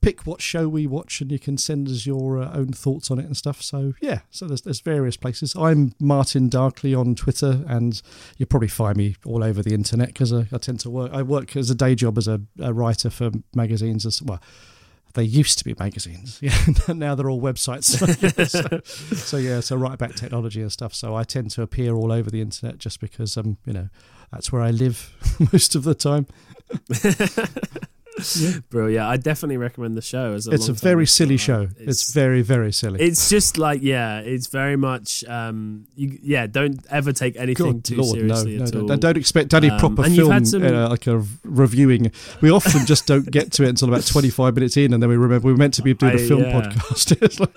[0.00, 3.20] pick what show we watch and you can send us your uh, own thoughts on
[3.20, 3.62] it and stuff.
[3.62, 5.54] So yeah, so there's, there's various places.
[5.54, 8.02] I'm Martyn Darkly on Twitter, and
[8.38, 11.12] you'll probably find me all over the internet because I, I tend to work.
[11.12, 14.40] I work as a day job as a, a writer for magazines as well.
[15.16, 16.54] They used to be magazines, yeah.
[16.88, 17.84] now they're all websites.
[18.48, 20.94] so, so yeah, so right back technology and stuff.
[20.94, 23.88] So I tend to appear all over the internet just because um, you know,
[24.30, 25.16] that's where I live
[25.52, 26.26] most of the time.
[28.70, 30.32] Bro, yeah, I definitely recommend the show.
[30.32, 31.68] As a It's a very silly show.
[31.78, 33.00] It's, It's very very silly.
[33.00, 36.46] it's just like yeah, it's very much um, you, yeah.
[36.46, 38.86] Don't ever take anything Good too Lord, no, seriously no, at no, all.
[38.86, 42.10] no, don't expect any Um, proper film, some- uh, like a reviewing.
[42.40, 45.16] We often just don't get to it until about 25 minutes in, and then we
[45.16, 46.60] remember we were meant to be doing a I- film yeah.
[46.62, 47.16] podcast.
[47.38, 47.50] Like,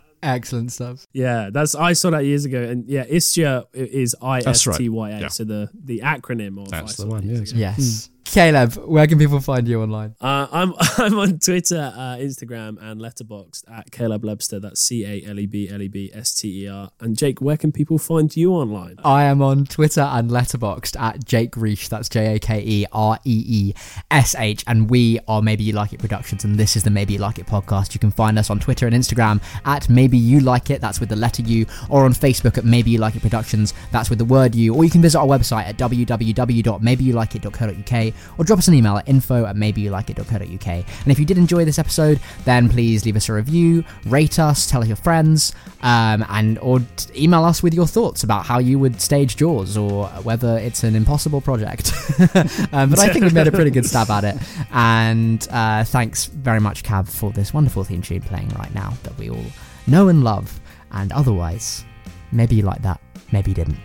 [0.26, 1.06] Excellent stuff.
[1.12, 4.70] Yeah, that's I saw that years ago, and yeah, Istya is I S T Y
[4.70, 4.78] A, right.
[4.78, 5.28] T Y A, Yeah.
[5.28, 7.38] so the the acronym of That's I the one, That yeah.
[7.42, 7.50] Ago.
[7.54, 8.10] Yes.
[8.32, 10.14] Caleb, where can people find you online?
[10.20, 14.60] Uh, I'm I'm on Twitter, uh, Instagram, and Letterboxd at Caleb Lebster.
[14.60, 16.90] That's C A L E B L E B S T E R.
[17.00, 18.96] And Jake, where can people find you online?
[19.04, 21.88] I am on Twitter and Letterboxd at Jake Reesh.
[21.88, 23.74] That's J A K E R E E
[24.10, 24.64] S H.
[24.66, 27.38] And we are Maybe You Like It Productions, and this is the Maybe You Like
[27.38, 27.94] It podcast.
[27.94, 30.80] You can find us on Twitter and Instagram at Maybe You Like It.
[30.80, 33.72] That's with the letter U, or on Facebook at Maybe You Like It Productions.
[33.92, 34.74] That's with the word U.
[34.74, 39.44] Or you can visit our website at www.maybeyouLikeIt.co.uk or drop us an email at info
[39.44, 40.66] at maybeyouLikeIt.co.uk.
[40.66, 44.66] And if you did enjoy this episode, then please leave us a review, rate us,
[44.66, 45.52] tell your friends,
[45.82, 46.80] um, and or
[47.14, 50.94] email us with your thoughts about how you would stage Jaws or whether it's an
[50.94, 51.92] impossible project.
[52.72, 54.36] um, but I think we've made a pretty good stab at it.
[54.72, 59.16] And uh, thanks very much, Cav, for this wonderful theme tune playing right now that
[59.18, 59.44] we all
[59.86, 60.60] know and love.
[60.92, 61.84] And otherwise,
[62.32, 63.00] maybe you like that,
[63.32, 63.78] maybe you didn't.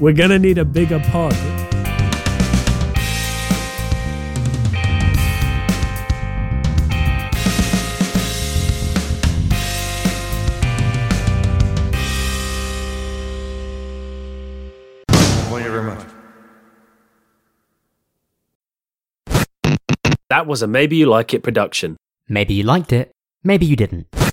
[0.00, 1.34] We're gonna need a bigger pod.
[20.34, 21.96] That was a Maybe You Like It production.
[22.28, 23.12] Maybe you liked it,
[23.44, 24.23] maybe you didn't.